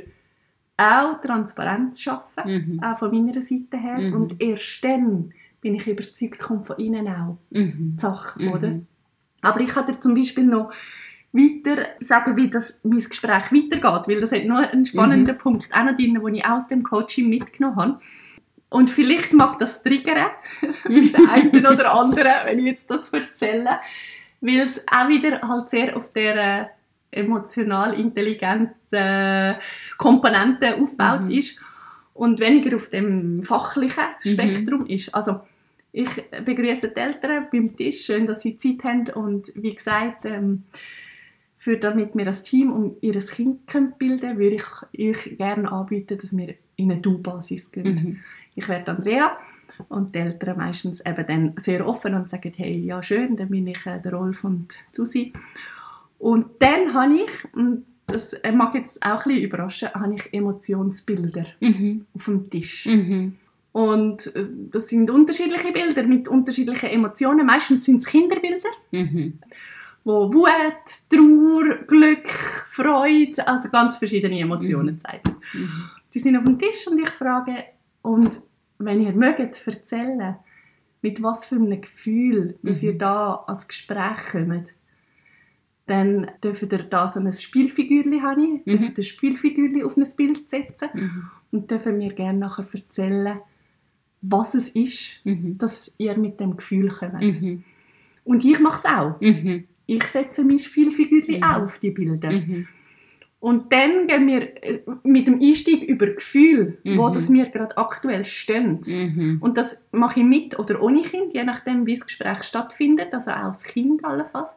auch 0.77 1.19
Transparenz 1.21 1.97
zu 1.97 2.03
schaffen, 2.03 2.43
Mhm. 2.77 2.83
auch 2.83 2.97
von 2.97 3.11
meiner 3.11 3.41
Seite 3.41 3.77
her. 3.77 3.97
Mhm. 3.99 4.13
Und 4.13 4.41
erst 4.41 4.83
dann 4.83 5.33
bin 5.61 5.75
ich 5.75 5.87
überzeugt, 5.87 6.39
kommt 6.39 6.67
von 6.67 6.77
Ihnen 6.77 7.07
auch 7.07 7.37
Mhm. 7.51 7.93
die 7.95 8.01
Sache, 8.01 8.39
oder? 8.49 8.79
Aber 9.41 9.59
ich 9.61 9.69
kann 9.69 9.85
dir 9.87 9.99
zum 9.99 10.13
Beispiel 10.15 10.45
noch 10.45 10.71
weiter 11.31 11.85
sagen, 11.99 12.35
wie 12.37 12.49
das 12.49 12.79
mein 12.83 12.99
Gespräch 12.99 13.51
weitergeht, 13.51 14.07
weil 14.07 14.21
das 14.21 14.31
hat 14.31 14.45
noch 14.45 14.57
einen 14.57 14.85
spannenden 14.85 15.37
Punkt 15.37 15.69
auch 15.73 15.83
noch 15.83 15.95
drin, 15.95 16.13
den 16.23 16.35
ich 16.35 16.45
aus 16.45 16.67
dem 16.67 16.83
Coaching 16.83 17.29
mitgenommen 17.29 17.75
habe. 17.75 17.99
Und 18.73 18.89
vielleicht 18.89 19.33
mag 19.33 19.59
das 19.59 19.83
triggern, 19.83 20.31
den 20.87 21.15
einen 21.29 21.65
oder 21.65 21.93
anderen, 21.93 22.31
wenn 22.45 22.59
ich 22.59 22.65
jetzt 22.65 22.89
das 22.89 23.09
erzähle, 23.09 23.79
weil 24.41 24.59
es 24.59 24.81
auch 24.87 25.07
wieder 25.07 25.41
halt 25.41 25.69
sehr 25.69 25.95
auf 25.95 26.11
der 26.11 26.71
emotional 27.11 27.93
intelligenten 27.93 28.75
äh, 28.91 29.55
Komponente 29.97 30.75
aufgebaut 30.75 31.25
Mhm. 31.25 31.31
ist 31.31 31.59
und 32.15 32.39
weniger 32.39 32.75
auf 32.75 32.89
dem 32.89 33.43
fachlichen 33.43 34.05
Mhm. 34.23 34.29
Spektrum 34.31 34.85
ist. 34.87 35.13
Also 35.13 35.41
ich 35.91 36.09
begrüße 36.43 36.89
die 36.89 36.99
Eltern 36.99 37.47
beim 37.51 37.75
Tisch, 37.77 38.05
schön, 38.05 38.25
dass 38.25 38.41
sie 38.41 38.57
Zeit 38.57 38.83
haben 38.83 39.07
und 39.09 39.51
wie 39.55 39.75
gesagt, 39.75 40.25
ähm, 40.25 40.63
für 41.57 41.77
damit 41.77 42.15
wir 42.15 42.25
das 42.25 42.41
Team 42.43 42.73
um 42.73 42.95
ihr 43.01 43.13
Kind 43.19 43.67
können 43.67 43.93
bilden 43.99 44.37
würde 44.37 44.55
ich 44.55 45.09
euch 45.09 45.37
gerne 45.37 45.71
anbieten, 45.71 46.17
dass 46.19 46.35
wir 46.35 46.55
in 46.75 46.91
eine 46.91 46.99
Du-Basis 46.99 47.71
gehen. 47.71 47.93
Mhm. 47.93 48.19
Ich 48.55 48.67
werde 48.67 48.91
Andrea 48.91 49.37
und 49.89 50.13
die 50.13 50.19
Eltern 50.19 50.57
meistens 50.57 51.01
eben 51.01 51.25
dann 51.25 51.53
sehr 51.57 51.85
offen 51.87 52.13
und 52.13 52.29
sagen, 52.29 52.53
hey, 52.55 52.77
ja 52.77 53.01
schön, 53.01 53.35
dann 53.37 53.49
bin 53.49 53.67
ich 53.67 53.85
äh, 53.85 53.99
der 53.99 54.13
Rolf 54.13 54.43
und 54.43 54.73
Susi. 54.91 55.33
Und 56.19 56.45
dann 56.59 56.93
habe 56.93 57.15
ich, 57.15 57.53
und 57.55 57.85
das 58.07 58.33
äh, 58.33 58.51
mag 58.51 58.75
jetzt 58.75 59.01
auch 59.03 59.25
ein 59.25 59.29
bisschen 59.29 59.43
überraschen, 59.43 59.89
habe 59.93 60.15
ich 60.15 60.33
Emotionsbilder 60.33 61.45
Mhm. 61.59 62.05
auf 62.13 62.25
dem 62.25 62.49
Tisch. 62.49 62.85
Mhm. 62.85 63.35
Und 63.71 64.35
äh, 64.35 64.45
das 64.71 64.87
sind 64.89 65.09
unterschiedliche 65.09 65.71
Bilder 65.71 66.03
mit 66.03 66.27
unterschiedlichen 66.27 66.89
Emotionen. 66.91 67.45
Meistens 67.45 67.85
sind 67.85 67.97
es 67.97 68.05
Kinderbilder, 68.05 68.69
Mhm. 68.91 69.39
wo 70.03 70.31
Wut, 70.31 70.49
Trauer, 71.09 71.77
Glück, 71.87 72.27
Freude, 72.29 73.47
also 73.47 73.69
ganz 73.69 73.97
verschiedene 73.97 74.39
Emotionen 74.39 74.99
zeigen. 74.99 75.35
Mhm. 75.53 75.89
Die 76.13 76.19
sind 76.19 76.37
auf 76.37 76.43
dem 76.43 76.59
Tisch 76.59 76.87
und 76.87 76.99
ich 76.99 77.09
frage, 77.09 77.55
und 78.03 78.39
wenn 78.77 79.01
ihr 79.01 79.13
mögt 79.13 79.65
erzählen, 79.67 80.35
mit 81.01 81.21
was 81.23 81.45
für 81.45 81.55
einem 81.55 81.81
Gefühl, 81.81 82.57
dass 82.61 82.81
Mhm. 82.83 82.89
ihr 82.89 82.97
da 82.97 83.43
als 83.47 83.67
Gespräch 83.67 84.17
kommt, 84.31 84.69
dann 85.85 86.31
dürft 86.43 86.61
ihr 86.71 86.83
da 86.83 87.07
so 87.07 87.19
ein 87.19 87.31
Spielfigürchen 87.33 88.21
haben, 88.21 88.61
Mhm. 88.65 88.65
dürft 88.65 88.97
ihr 88.97 88.97
ein 88.97 89.03
Spielfigürchen 89.03 89.83
auf 89.83 89.97
ein 89.97 90.05
Bild 90.15 90.49
setzen 90.49 90.89
Mhm. 90.93 91.23
und 91.51 91.71
dürfen 91.71 91.97
mir 91.97 92.13
gerne 92.13 92.39
nachher 92.39 92.65
erzählen, 92.73 93.39
was 94.21 94.55
es 94.55 94.69
ist, 94.69 95.19
Mhm. 95.25 95.57
dass 95.57 95.93
ihr 95.97 96.17
mit 96.17 96.39
dem 96.39 96.55
Gefühl 96.55 96.87
kommt. 96.89 97.21
Mhm. 97.41 97.63
Und 98.23 98.45
ich 98.45 98.59
mache 98.61 98.77
es 98.77 98.85
auch. 98.85 99.19
Mhm. 99.19 99.65
Ich 99.85 100.03
setze 100.05 100.45
mein 100.45 100.59
Spielfigürchen 100.59 101.37
Mhm. 101.37 101.43
auch 101.43 101.63
auf 101.63 101.79
die 101.79 101.91
Bilder. 101.91 102.31
Und 103.43 103.73
dann 103.73 104.07
gehen 104.07 104.25
wir 104.25 104.63
äh, 104.63 104.79
mit 105.03 105.27
dem 105.27 105.41
Einstieg 105.41 105.83
über 105.83 106.07
Gefühl, 106.07 106.77
wo 106.85 107.09
Mhm. 107.09 107.13
das 107.13 107.27
mir 107.27 107.47
gerade 107.49 107.77
aktuell 107.77 108.23
stehen. 108.23 108.79
Mhm. 108.87 109.39
Und 109.41 109.57
das 109.57 109.81
mache 109.91 110.21
ich 110.21 110.25
mit 110.25 110.57
oder 110.57 110.81
ohne 110.81 111.01
Kind, 111.01 111.33
je 111.33 111.43
nachdem, 111.43 111.85
wie 111.85 111.95
das 111.95 112.05
Gespräch 112.05 112.43
stattfindet, 112.43 113.09
also 113.13 113.31
auch 113.31 113.49
das 113.49 113.63
Kind 113.63 114.05
allenfalls, 114.05 114.51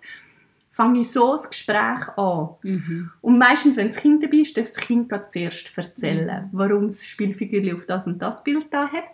fange 0.70 1.00
ich 1.00 1.10
so 1.10 1.32
das 1.32 1.50
Gespräch 1.50 2.06
an. 2.16 2.50
Mhm. 2.62 3.10
Und 3.22 3.38
meistens, 3.38 3.76
wenn 3.76 3.88
das 3.88 3.96
Kind 3.96 4.22
dabei 4.22 4.36
ist, 4.36 4.56
darf 4.56 4.66
das 4.72 4.76
Kind 4.76 5.08
gerade 5.08 5.26
zuerst 5.30 5.76
erzählen, 5.76 6.44
Mhm. 6.44 6.48
warum 6.52 6.86
das 6.86 7.04
Spielfigürchen 7.04 7.74
auf 7.76 7.86
das 7.86 8.06
und 8.06 8.22
das 8.22 8.44
Bild 8.44 8.66
da 8.72 8.86
hat. 8.86 9.04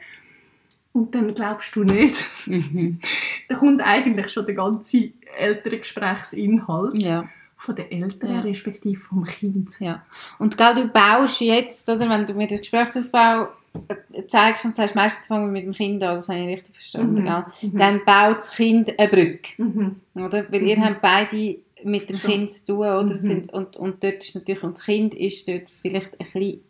Und 0.92 1.14
dann 1.14 1.32
glaubst 1.34 1.74
du 1.76 1.82
nicht, 1.84 2.26
Mhm. 2.46 2.98
da 3.48 3.54
kommt 3.56 3.80
eigentlich 3.82 4.28
schon 4.28 4.44
der 4.44 4.54
ganze 4.54 5.12
ältere 5.38 5.78
Gesprächsinhalt 5.78 7.02
Ja. 7.02 7.24
Von 7.62 7.76
den 7.76 7.90
Eltern, 7.90 8.30
Ja. 8.34 8.40
respektive 8.40 8.98
vom 9.00 9.24
Kind. 9.24 9.70
Ja. 9.78 10.04
Und 10.38 10.56
gell, 10.56 10.74
du 10.74 10.88
baust 10.88 11.40
jetzt, 11.40 11.88
oder, 11.88 12.08
wenn 12.08 12.26
du 12.26 12.34
mir 12.34 12.48
den 12.48 12.58
Gesprächsaufbau 12.58 13.48
äh, 13.88 14.26
zeigst 14.26 14.64
und 14.64 14.74
sagst, 14.74 14.94
meistens 14.96 15.26
fangen 15.28 15.46
wir 15.46 15.52
mit 15.52 15.64
dem 15.64 15.72
Kind 15.72 16.02
an, 16.02 16.16
das 16.16 16.28
habe 16.28 16.40
ich 16.40 16.46
richtig 16.48 16.74
verstanden, 16.76 17.22
Mhm. 17.22 17.24
gell? 17.24 17.44
Mhm. 17.70 17.78
dann 17.78 18.04
baut 18.04 18.36
das 18.38 18.50
Kind 18.54 18.98
eine 18.98 19.08
Brücke. 19.08 19.62
Mhm. 19.62 19.96
Oder? 20.16 20.50
Weil 20.50 20.62
ihr 20.62 20.76
Mhm. 20.76 20.84
habt 20.84 21.02
beide 21.02 21.56
mit 21.84 22.10
dem 22.10 22.16
Schon. 22.16 22.30
Kind 22.30 22.50
zu 22.50 22.66
tun, 22.66 22.78
oder? 22.78 23.02
Mhm. 23.04 23.14
Sind, 23.14 23.52
und, 23.52 23.76
und 23.76 24.02
dort 24.02 24.22
ist 24.24 24.34
natürlich, 24.34 24.62
und 24.64 24.76
das 24.76 24.84
Kind 24.84 25.14
ist 25.14 25.46
dort 25.48 25.70
vielleicht 25.70 26.12
ein 26.12 26.18
bisschen, 26.18 26.60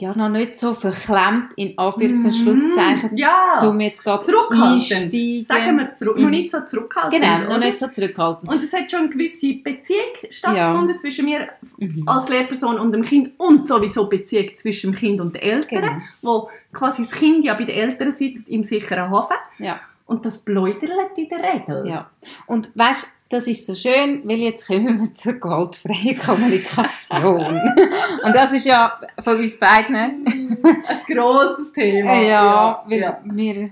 ja, 0.00 0.14
noch 0.16 0.28
nicht 0.28 0.56
so 0.56 0.74
verklemmt, 0.74 1.52
in 1.56 1.76
Anführungs- 1.76 2.24
und. 2.24 2.32
Schlusszeichen, 2.32 3.16
Ja. 3.16 3.60
um 3.68 3.80
jetzt 3.80 4.04
gerade 4.04 4.24
einsteigen. 4.50 5.44
Sagen 5.46 5.76
wir 5.78 5.94
zurück, 5.94 6.16
noch 6.16 6.24
Mhm. 6.24 6.30
nicht 6.30 6.50
so 6.52 6.60
zurückhaltend. 6.64 7.14
Genau, 7.22 7.38
noch 7.38 7.46
oder? 7.46 7.58
nicht 7.58 7.78
so 7.78 7.88
zurückhaltend. 7.88 8.50
Und 8.50 8.62
es 8.62 8.72
hat 8.72 8.90
schon 8.90 9.00
eine 9.00 9.08
gewisse 9.10 9.54
Beziehung 9.54 10.14
stattgefunden 10.30 10.98
zwischen 10.98 11.24
mir 11.24 11.48
Mhm. 11.78 12.04
als 12.06 12.28
Lehrperson 12.28 12.78
und 12.78 12.92
dem 12.92 13.04
Kind 13.04 13.30
und 13.38 13.66
sowieso 13.66 14.08
Beziehung 14.08 14.54
zwischen 14.56 14.92
dem 14.92 14.96
Kind 14.98 15.20
und 15.20 15.34
den 15.34 15.42
Eltern, 15.42 15.82
Genau. 15.82 15.92
wo 16.22 16.50
quasi 16.72 17.02
das 17.02 17.12
Kind 17.12 17.44
ja 17.44 17.54
bei 17.54 17.64
den 17.64 17.74
Eltern 17.76 18.12
sitzt 18.12 18.48
im 18.48 18.62
sicheren 18.62 19.10
Hafen 19.10 19.36
Ja. 19.58 19.80
und 20.06 20.24
das 20.24 20.38
bläudert 20.38 21.16
in 21.16 21.28
der 21.28 21.38
Regel. 21.42 21.86
Ja. 21.88 22.10
Und 22.46 22.70
weißt 22.74 23.16
das 23.30 23.46
ist 23.46 23.66
so 23.66 23.74
schön, 23.74 24.22
weil 24.28 24.38
jetzt 24.38 24.66
kommen 24.66 25.00
wir 25.00 25.14
zur 25.14 25.34
gewaltfreien 25.34 26.16
Kommunikation. 26.18 27.44
und 28.24 28.34
das 28.34 28.52
ist 28.52 28.66
ja 28.66 28.98
von 29.22 29.36
uns 29.36 29.58
beiden, 29.58 29.94
Ein 29.96 31.14
grosses 31.14 31.72
Thema. 31.72 32.14
ja, 32.20 32.82
weil 32.86 32.98
ja. 33.00 33.20
wir, 33.24 33.70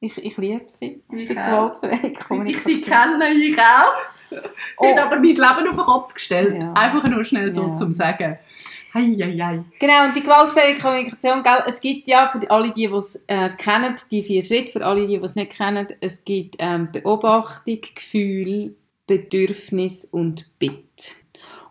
ich, 0.00 0.24
ich 0.24 0.36
liebe 0.36 0.64
sie, 0.66 1.02
Ich 1.12 1.28
die 1.28 1.34
gewaltfreie 1.34 1.98
Seit 2.02 2.04
ich 2.12 2.18
Kommunikation. 2.18 2.74
sie 2.74 2.82
kenne, 2.82 3.30
ich 3.40 3.58
auch. 3.58 3.94
Sie 4.28 4.36
Oh. 4.78 4.86
hat 4.90 4.98
aber 5.04 5.16
mein 5.16 5.24
Leben 5.26 5.40
auf 5.42 5.76
den 5.76 5.76
Kopf 5.76 6.14
gestellt. 6.14 6.60
Ja. 6.60 6.72
Einfach 6.72 7.06
nur 7.08 7.24
schnell 7.24 7.52
so 7.52 7.68
Ja. 7.68 7.74
zum 7.76 7.92
Sagen. 7.92 8.36
Hei. 8.96 9.62
Genau, 9.78 10.06
und 10.06 10.16
die 10.16 10.22
gewaltfreie 10.22 10.78
Kommunikation, 10.78 11.42
gell, 11.42 11.64
es 11.66 11.82
gibt 11.82 12.08
ja 12.08 12.30
für 12.30 12.50
alle, 12.50 12.72
die 12.72 12.86
es 12.86 13.24
äh, 13.26 13.50
kennen, 13.50 13.94
die 14.10 14.22
vier 14.22 14.40
Schritte, 14.40 14.72
für 14.72 14.86
alle, 14.86 15.06
die 15.06 15.16
es 15.16 15.34
nicht 15.34 15.52
kennen, 15.52 15.86
es 16.00 16.24
gibt 16.24 16.56
ähm, 16.58 16.88
Beobachtung, 16.92 17.80
Gefühl, 17.94 18.74
Bedürfnis 19.06 20.06
und 20.06 20.48
Bitte. 20.58 21.12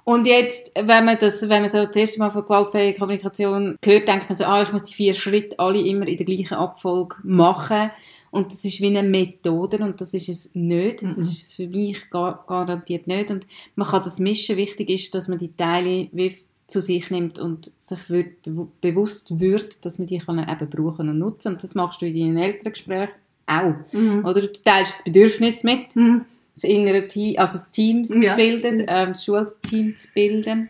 Und 0.04 0.28
jetzt, 0.28 0.72
wenn 0.76 1.04
man, 1.04 1.18
das, 1.20 1.42
wenn 1.50 1.64
man 1.64 1.68
so 1.68 1.84
das 1.84 1.96
erste 1.96 2.20
Mal 2.20 2.30
von 2.30 2.44
gewaltfreier 2.44 2.94
Kommunikation 2.94 3.76
hört, 3.84 4.08
denkt 4.08 4.30
man 4.30 4.38
so, 4.38 4.46
ah, 4.46 4.62
ich 4.62 4.72
muss 4.72 4.84
die 4.84 4.94
vier 4.94 5.16
Schritte 5.16 5.58
alle 5.58 5.80
immer 5.82 6.08
in 6.08 6.18
der 6.18 6.28
gleichen 6.28 6.54
Abfolge 6.54 7.16
machen. 7.24 7.90
Und 8.30 8.52
das 8.52 8.64
ist 8.66 8.82
wie 8.82 8.96
eine 8.96 9.02
Methode 9.02 9.78
und 9.78 10.00
das 10.00 10.14
ist 10.14 10.30
es 10.30 10.54
nicht. 10.54 11.02
Das 11.02 11.16
Mhm. 11.16 11.24
ist 11.24 11.42
es 11.42 11.54
für 11.56 11.68
mich 11.68 12.08
gar, 12.12 12.44
garantiert 12.46 13.08
nicht. 13.08 13.32
Und 13.32 13.48
man 13.76 13.88
kann 13.88 14.04
das 14.04 14.20
mischen. 14.20 14.58
Wichtig 14.58 14.90
ist, 14.90 15.16
dass 15.16 15.28
man 15.28 15.40
die 15.40 15.56
Teile 15.56 16.08
wie 16.12 16.36
zu 16.68 16.82
sich 16.82 17.10
nimmt 17.12 17.38
und 17.38 17.72
sich 17.78 18.10
wird, 18.10 18.44
bewu- 18.46 18.68
bewusst 18.82 19.40
wird, 19.40 19.86
dass 19.86 20.00
man 20.00 20.08
die 20.08 20.18
kann 20.18 20.40
eben 20.40 20.70
brauchen 20.70 21.10
und 21.10 21.20
nutzen. 21.20 21.54
Und 21.54 21.64
das 21.64 21.76
machst 21.76 22.02
du 22.02 22.08
in 22.08 22.16
deinen 22.16 22.38
Elterngesprächen 22.38 23.14
auch. 23.46 23.76
Mhm. 23.92 24.26
Oder 24.26 24.42
du 24.42 24.52
teilst 24.52 24.96
das 24.96 25.04
Bedürfnis 25.04 25.64
mit, 25.64 25.96
Mhm. 25.96 26.26
das 26.56 26.64
innere 26.64 27.08
Team, 27.08 27.38
also 27.38 27.54
das 27.60 27.70
Team 27.70 28.04
zu 28.04 28.20
Ja. 28.22 28.36
bilden, 28.36 28.84
ähm, 28.88 29.10
das 29.10 29.24
Schulteam 29.24 29.96
zu 29.96 30.08
bilden. 30.16 30.70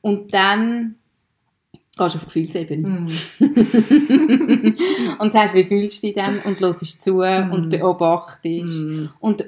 Und 0.00 0.32
dann 0.32 0.94
gehst 1.72 1.98
du 1.98 2.04
auf 2.04 2.24
Gefühlsebene. 2.24 2.88
Mhm. 2.88 3.08
und 5.18 5.32
sagst, 5.32 5.54
wie 5.54 5.64
fühlst 5.64 6.02
du 6.02 6.06
dich 6.08 6.14
denn? 6.14 6.40
Und 6.44 6.60
hörst 6.60 7.02
zu 7.02 7.14
Mhm. 7.14 7.52
und 7.52 7.70
beobachtest. 7.70 8.84
Mhm. 8.84 9.08
Und 9.20 9.44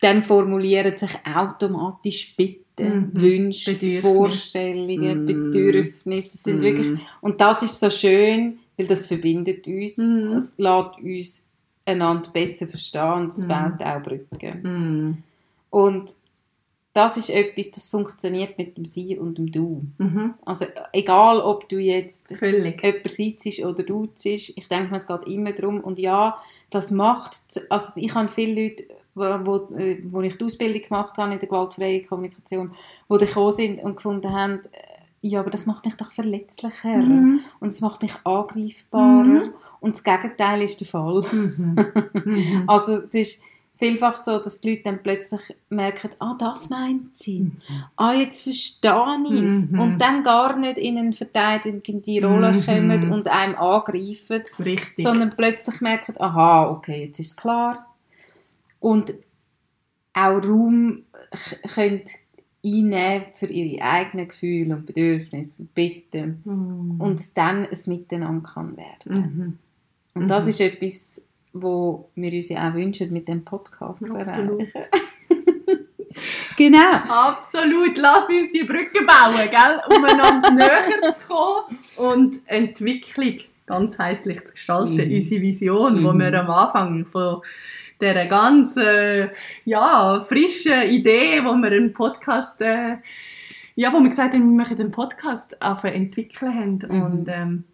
dann 0.00 0.24
formulieren 0.24 0.98
sich 0.98 1.10
automatisch 1.24 2.34
Bitten, 2.36 2.61
Mhm. 2.84 3.10
Wünsche, 3.12 3.72
Bedürfnis. 3.72 4.00
Vorstellungen, 4.00 5.22
Mhm. 5.22 5.26
Bedürfnisse. 5.26 6.30
Das 6.30 6.42
sind 6.42 6.58
Mhm. 6.58 6.62
wirklich, 6.62 6.98
und 7.20 7.40
das 7.40 7.62
ist 7.62 7.80
so 7.80 7.90
schön, 7.90 8.58
weil 8.76 8.86
das 8.86 9.06
verbindet 9.06 9.66
uns. 9.66 9.98
Mhm. 9.98 10.32
Es 10.34 10.58
lässt 10.58 10.98
uns 11.02 11.48
einander 11.84 12.30
besser 12.30 12.66
verstehen 12.68 13.12
und 13.22 13.26
es 13.32 13.38
Mhm. 13.44 13.48
baut 13.48 13.82
auch 13.82 14.02
Brücken. 14.02 14.60
Mhm. 14.62 15.16
Und 15.70 16.12
das 16.94 17.16
ist 17.16 17.30
etwas, 17.30 17.70
das 17.70 17.88
funktioniert 17.88 18.58
mit 18.58 18.76
dem 18.76 18.84
Sie 18.84 19.16
und 19.18 19.38
dem 19.38 19.50
Du. 19.50 19.82
Mhm. 19.96 20.34
Also 20.44 20.66
egal, 20.92 21.40
ob 21.40 21.66
du 21.70 21.78
jetzt 21.78 22.34
Völlig. 22.36 22.82
jemand 22.84 23.10
sitzt 23.10 23.64
oder 23.64 23.82
du 23.82 24.08
sitzt, 24.14 24.56
ich 24.58 24.68
denke, 24.68 24.94
es 24.94 25.06
geht 25.06 25.26
immer 25.26 25.52
darum. 25.52 25.80
Und 25.80 25.98
ja, 25.98 26.36
das 26.68 26.90
macht, 26.90 27.64
also 27.70 27.92
ich 27.96 28.14
habe 28.14 28.28
viele 28.28 28.62
Leute, 28.64 28.84
wo, 29.14 29.22
wo, 29.44 29.76
äh, 29.76 30.02
wo 30.10 30.20
ich 30.22 30.36
die 30.38 30.44
Ausbildung 30.44 30.82
gemacht 30.82 31.16
habe 31.18 31.32
in 31.32 31.38
der 31.38 31.48
gewaltfreien 31.48 32.06
Kommunikation, 32.06 32.72
wo 33.08 33.18
die 33.18 33.26
gekommen 33.26 33.52
sind 33.52 33.82
und 33.84 33.96
gefunden 33.96 34.32
haben, 34.32 34.60
äh, 34.72 35.28
ja, 35.28 35.40
aber 35.40 35.50
das 35.50 35.66
macht 35.66 35.84
mich 35.84 35.94
doch 35.94 36.10
verletzlicher 36.10 36.96
Mhm. 36.96 37.40
und 37.60 37.68
es 37.68 37.80
macht 37.80 38.02
mich 38.02 38.14
angreifbarer 38.24 39.22
Mhm. 39.24 39.50
und 39.80 39.94
das 39.94 40.02
Gegenteil 40.02 40.62
ist 40.62 40.80
der 40.80 40.86
Fall. 40.88 41.22
Mhm. 41.30 41.76
Mhm. 42.24 42.64
Also 42.66 42.96
es 42.96 43.14
ist 43.14 43.40
vielfach 43.76 44.16
so, 44.16 44.38
dass 44.38 44.60
die 44.60 44.70
Leute 44.70 44.82
dann 44.84 45.02
plötzlich 45.02 45.40
merken, 45.68 46.10
ah, 46.20 46.34
das 46.38 46.70
meint 46.70 47.16
sie. 47.16 47.50
Ah, 47.96 48.12
jetzt 48.14 48.42
verstehe 48.42 49.16
ich 49.28 49.42
es. 49.42 49.70
Mhm. 49.70 49.78
Und 49.80 49.98
dann 49.98 50.22
gar 50.22 50.56
nicht 50.56 50.78
in 50.78 50.98
eine 50.98 51.12
verteidigende 51.12 52.24
Rolle 52.26 52.52
Mhm. 52.52 52.64
kommen 52.64 53.12
und 53.12 53.28
einem 53.28 53.54
angreifen, 53.56 54.42
Richtig. 54.58 55.04
sondern 55.04 55.30
plötzlich 55.36 55.80
merken, 55.80 56.14
aha, 56.20 56.68
okay, 56.70 57.06
jetzt 57.06 57.18
ist 57.20 57.28
es 57.30 57.36
klar. 57.36 57.86
Und 58.82 59.14
auch 60.14 60.42
Raum 60.44 61.04
k- 61.30 61.68
können 61.74 62.02
einnehmen 62.64 63.24
für 63.32 63.46
ihre 63.46 63.82
eigenen 63.82 64.28
Gefühle 64.28 64.76
und 64.76 64.86
Bedürfnisse 64.86 65.62
und 65.62 65.74
Bitten. 65.74 66.42
Mhm. 66.44 67.00
Und 67.00 67.36
dann 67.38 67.66
ein 67.66 67.78
Miteinander 67.86 68.48
kann 68.48 68.76
werden. 68.76 69.58
Mhm. 70.14 70.20
Und 70.20 70.28
das 70.28 70.44
Mhm. 70.44 70.50
ist 70.50 70.60
etwas, 70.60 71.26
wo 71.54 72.08
wir 72.14 72.32
uns 72.32 72.48
ja 72.50 72.68
auch 72.70 72.74
wünschen, 72.74 73.12
mit 73.12 73.28
dem 73.28 73.44
Podcast 73.44 74.04
zu 74.06 74.16
erreichen. 74.16 74.50
genau. 76.56 76.90
Absolut, 77.08 77.96
lass 77.98 78.28
uns 78.28 78.50
die 78.52 78.64
Brücke 78.64 79.04
bauen, 79.06 79.48
gell? 79.50 79.96
umeinander 79.96 80.50
näher 80.54 80.82
zu 81.12 81.26
kommen 81.28 81.78
und 81.96 82.40
Entwicklung 82.46 83.36
ganzheitlich 83.66 84.44
zu 84.46 84.52
gestalten. 84.52 84.94
Mhm. 85.08 85.14
Unsere 85.14 85.40
Vision, 85.42 86.04
wo 86.04 86.12
Mhm. 86.12 86.18
wir 86.18 86.40
am 86.40 86.50
Anfang 86.50 87.06
von 87.06 87.40
dieser 88.02 88.26
ganz 88.26 88.76
äh, 88.76 89.30
ja, 89.64 90.22
frischen 90.22 90.82
Idee, 90.90 91.42
wo 91.44 91.54
wir 91.54 91.70
einen 91.70 91.92
Podcast, 91.92 92.60
äh, 92.60 92.96
ja, 93.74 93.92
wo 93.92 94.00
wir 94.00 94.10
gesagt 94.10 94.34
haben, 94.34 94.50
wir 94.50 94.64
machen 94.64 94.78
einen 94.78 94.90
Podcast 94.90 95.56
entwickeln 95.60 96.54
haben. 96.54 96.78
Mhm. 96.88 97.02
Und 97.02 97.28
ähm, 97.28 97.64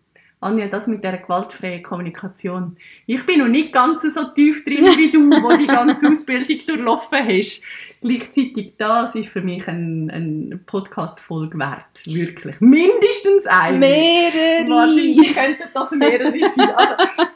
Anja, 0.40 0.68
das 0.68 0.86
mit 0.86 1.02
dieser 1.02 1.18
gewaltfreien 1.18 1.82
Kommunikation. 1.82 2.76
Ich 3.06 3.26
bin 3.26 3.40
noch 3.40 3.48
nicht 3.48 3.72
ganz 3.72 4.02
so 4.02 4.24
tief 4.34 4.64
drin 4.64 4.84
wie 4.96 5.10
du, 5.10 5.30
wo 5.42 5.56
die 5.56 5.66
ganze 5.66 6.08
Ausbildung 6.08 6.56
durchlaufen 6.64 7.18
hast. 7.26 7.64
Gleichzeitig, 8.00 8.74
das 8.78 9.16
ist 9.16 9.30
für 9.30 9.40
mich 9.40 9.66
ein, 9.66 10.08
ein 10.08 10.62
Podcast-Folge 10.64 11.58
wert. 11.58 12.06
Wirklich. 12.06 12.54
Mindestens 12.60 13.46
eine. 13.46 13.78
Mehrere. 13.78 14.68
Wahrscheinlich 14.68 15.34
könnten 15.34 15.68
das 15.74 15.90
mehrere 15.90 16.48
sein. 16.48 16.70
Also, 16.70 16.94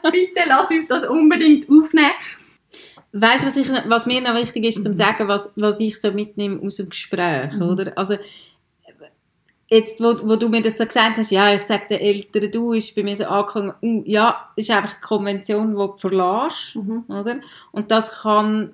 bitte 0.09 0.41
lass 0.47 0.71
uns 0.71 0.87
das 0.87 1.05
unbedingt 1.05 1.69
aufnehmen. 1.69 2.11
Weißt 3.15 3.43
du, 3.43 3.47
was, 3.47 3.57
ich, 3.57 3.69
was 3.69 4.05
mir 4.07 4.21
noch 4.21 4.33
wichtig 4.35 4.65
ist, 4.65 4.79
Mhm. 4.79 4.81
zum 4.83 4.93
sagen, 4.95 5.27
was, 5.27 5.51
was 5.55 5.79
ich 5.79 6.01
so 6.01 6.11
mitnehme 6.11 6.59
aus 6.65 6.77
dem 6.77 6.89
Gespräch, 6.89 7.53
Mhm. 7.53 7.61
oder? 7.61 7.97
Also, 7.97 8.17
jetzt, 9.69 9.99
wo, 9.99 10.27
wo 10.27 10.35
du 10.35 10.49
mir 10.49 10.61
das 10.61 10.77
so 10.77 10.85
gesagt 10.85 11.17
hast, 11.17 11.31
ja, 11.31 11.53
ich 11.53 11.61
sage 11.61 11.87
den 11.89 11.99
Eltern, 11.99 12.51
du, 12.51 12.73
ist 12.73 12.95
bei 12.95 13.03
mir 13.03 13.15
so 13.15 13.25
angekommen, 13.25 13.73
uh, 13.81 14.03
ja, 14.05 14.49
es 14.55 14.65
ist 14.67 14.75
einfach 14.75 14.93
eine 14.93 15.01
Konvention, 15.01 15.69
die 15.71 15.75
du 15.75 15.97
verlässt, 15.97 16.75
oder? 17.07 17.39
Und 17.71 17.91
das 17.91 18.21
kann 18.21 18.73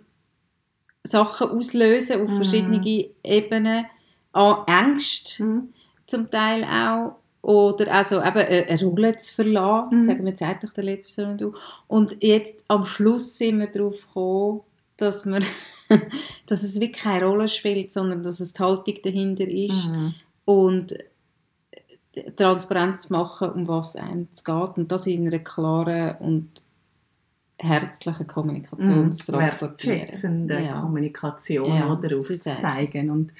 Sachen 1.04 1.50
auslösen 1.52 2.22
auf 2.22 2.30
Mhm. 2.32 2.36
verschiedene 2.36 3.10
Ebenen, 3.24 3.86
an 4.34 4.58
Ängste 4.68 5.44
Mhm. 5.44 5.74
zum 6.06 6.30
Teil 6.30 6.64
auch, 6.64 7.16
oder 7.42 7.94
also 7.94 8.18
eben 8.20 8.38
eine, 8.38 8.66
eine 8.68 8.84
Rolle 8.86 9.16
zu 9.18 9.36
verlassen, 9.36 10.02
Mhm. 10.02 10.06
sagen 10.06 10.26
wir, 10.26 10.36
sagt 10.38 10.64
doch 10.66 10.74
der 10.74 10.84
Lehrperson 10.84 11.38
du. 11.38 11.54
Und 11.88 12.18
jetzt 12.22 12.64
am 12.68 12.86
Schluss 12.86 13.38
sind 13.38 13.60
wir 13.60 13.68
darauf 13.68 14.06
gekommen, 14.08 14.62
dass, 14.98 15.26
wir, 15.26 15.40
dass 16.48 16.64
es 16.64 16.80
wirklich 16.80 17.02
keine 17.02 17.26
Rolle 17.26 17.48
spielt, 17.48 17.92
sondern 17.94 18.24
dass 18.24 18.40
es 18.42 18.54
die 18.54 18.62
Haltung 18.62 18.96
dahinter 19.04 19.48
ist 19.48 19.88
Mhm. 19.88 20.14
und 20.46 20.94
äh, 22.14 22.32
transparent 22.36 23.00
zu 23.00 23.14
machen, 23.14 23.50
um 23.52 23.68
was 23.68 23.96
einem 23.96 24.28
es 24.34 24.44
geht. 24.44 24.78
Und 24.78 24.92
das 24.92 25.08
in 25.08 25.26
einer 25.28 25.40
klaren 25.40 26.16
und 26.20 26.50
herzlichen 27.62 28.26
Kommunikation 28.28 29.12
zu 29.12 29.32
transportieren. 29.34 30.00
Wertschätzende 30.00 30.62
Ja. 30.62 30.80
Kommunikation 30.82 31.74
Ja, 31.74 31.92
oder 31.92 32.18
aufzuzeigen 32.18 33.10
und, 33.10 33.32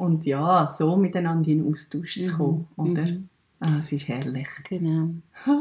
und 0.00 0.24
ja, 0.24 0.66
so 0.66 0.96
miteinander 0.96 1.50
in 1.50 1.70
Austausch 1.70 2.22
zu 2.22 2.32
kommen. 2.32 2.66
Mhm. 2.76 2.90
Oder? 2.90 3.04
Mhm. 3.04 3.28
Ah, 3.60 3.76
es 3.78 3.92
ist 3.92 4.08
herrlich. 4.08 4.48
Genau. 4.68 5.10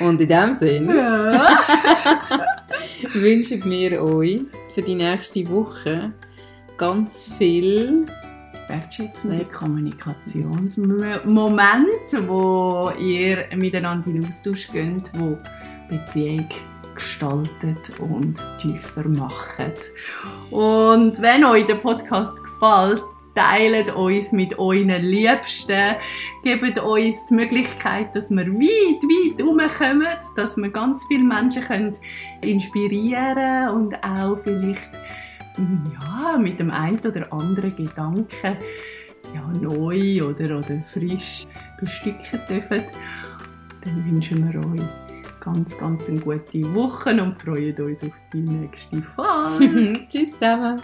Und 0.00 0.20
in 0.20 0.28
dem 0.28 0.52
Sinn 0.52 0.86
ja. 0.86 1.48
wünschen 3.14 3.64
wir 3.64 4.02
euch 4.02 4.42
für 4.74 4.82
die 4.82 4.96
nächste 4.96 5.48
Woche 5.48 6.12
ganz 6.76 7.32
viel 7.38 8.04
Wertschätzende. 8.68 9.46
Kommunikationsmomente, 9.46 12.28
wo 12.28 12.90
ihr 13.00 13.46
miteinander 13.56 14.08
in 14.08 14.26
Austausch 14.26 14.70
geht, 14.70 15.10
wo 15.14 15.38
Beziehung 15.88 16.46
gestaltet 16.94 17.98
und 17.98 18.36
tiefer 18.60 19.08
macht. 19.08 19.92
Und 20.50 21.20
wenn 21.20 21.44
euch 21.44 21.66
der 21.66 21.76
Podcast 21.76 22.36
gefällt, 22.42 23.02
teilt 23.34 23.94
uns 23.94 24.32
mit 24.32 24.58
euren 24.58 25.02
Liebsten, 25.02 25.96
gebt 26.42 26.78
uns 26.78 27.26
die 27.26 27.34
Möglichkeit, 27.34 28.14
dass 28.14 28.30
wir 28.30 28.46
weit, 28.46 29.02
weit 29.02 29.38
herumkommen, 29.38 30.06
dass 30.36 30.56
wir 30.56 30.70
ganz 30.70 31.04
viele 31.06 31.24
Menschen 31.24 31.64
können 31.64 31.96
inspirieren 32.42 33.70
und 33.70 33.94
auch 34.04 34.38
vielleicht 34.44 34.90
ja, 35.58 36.36
mit 36.38 36.58
dem 36.58 36.70
einen 36.70 36.98
oder 36.98 37.32
anderen 37.32 37.74
Gedanken 37.74 38.56
ja, 39.34 39.48
neu 39.60 40.22
oder, 40.22 40.58
oder 40.58 40.82
frisch 40.92 41.46
bestücken 41.80 42.40
dürfen, 42.48 42.84
dann 43.84 44.04
wünschen 44.04 44.52
wir 44.52 44.60
euch 44.60 45.03
ganz, 45.44 45.76
ganz 45.78 46.08
eine 46.08 46.20
gute 46.20 46.74
Woche 46.74 47.10
und 47.22 47.40
freuen 47.40 47.76
uns 47.78 48.02
auf 48.02 48.12
die 48.32 48.40
nächste 48.40 49.02
Folge. 49.16 49.92
Tschüss 50.08 50.32
zusammen. 50.32 50.80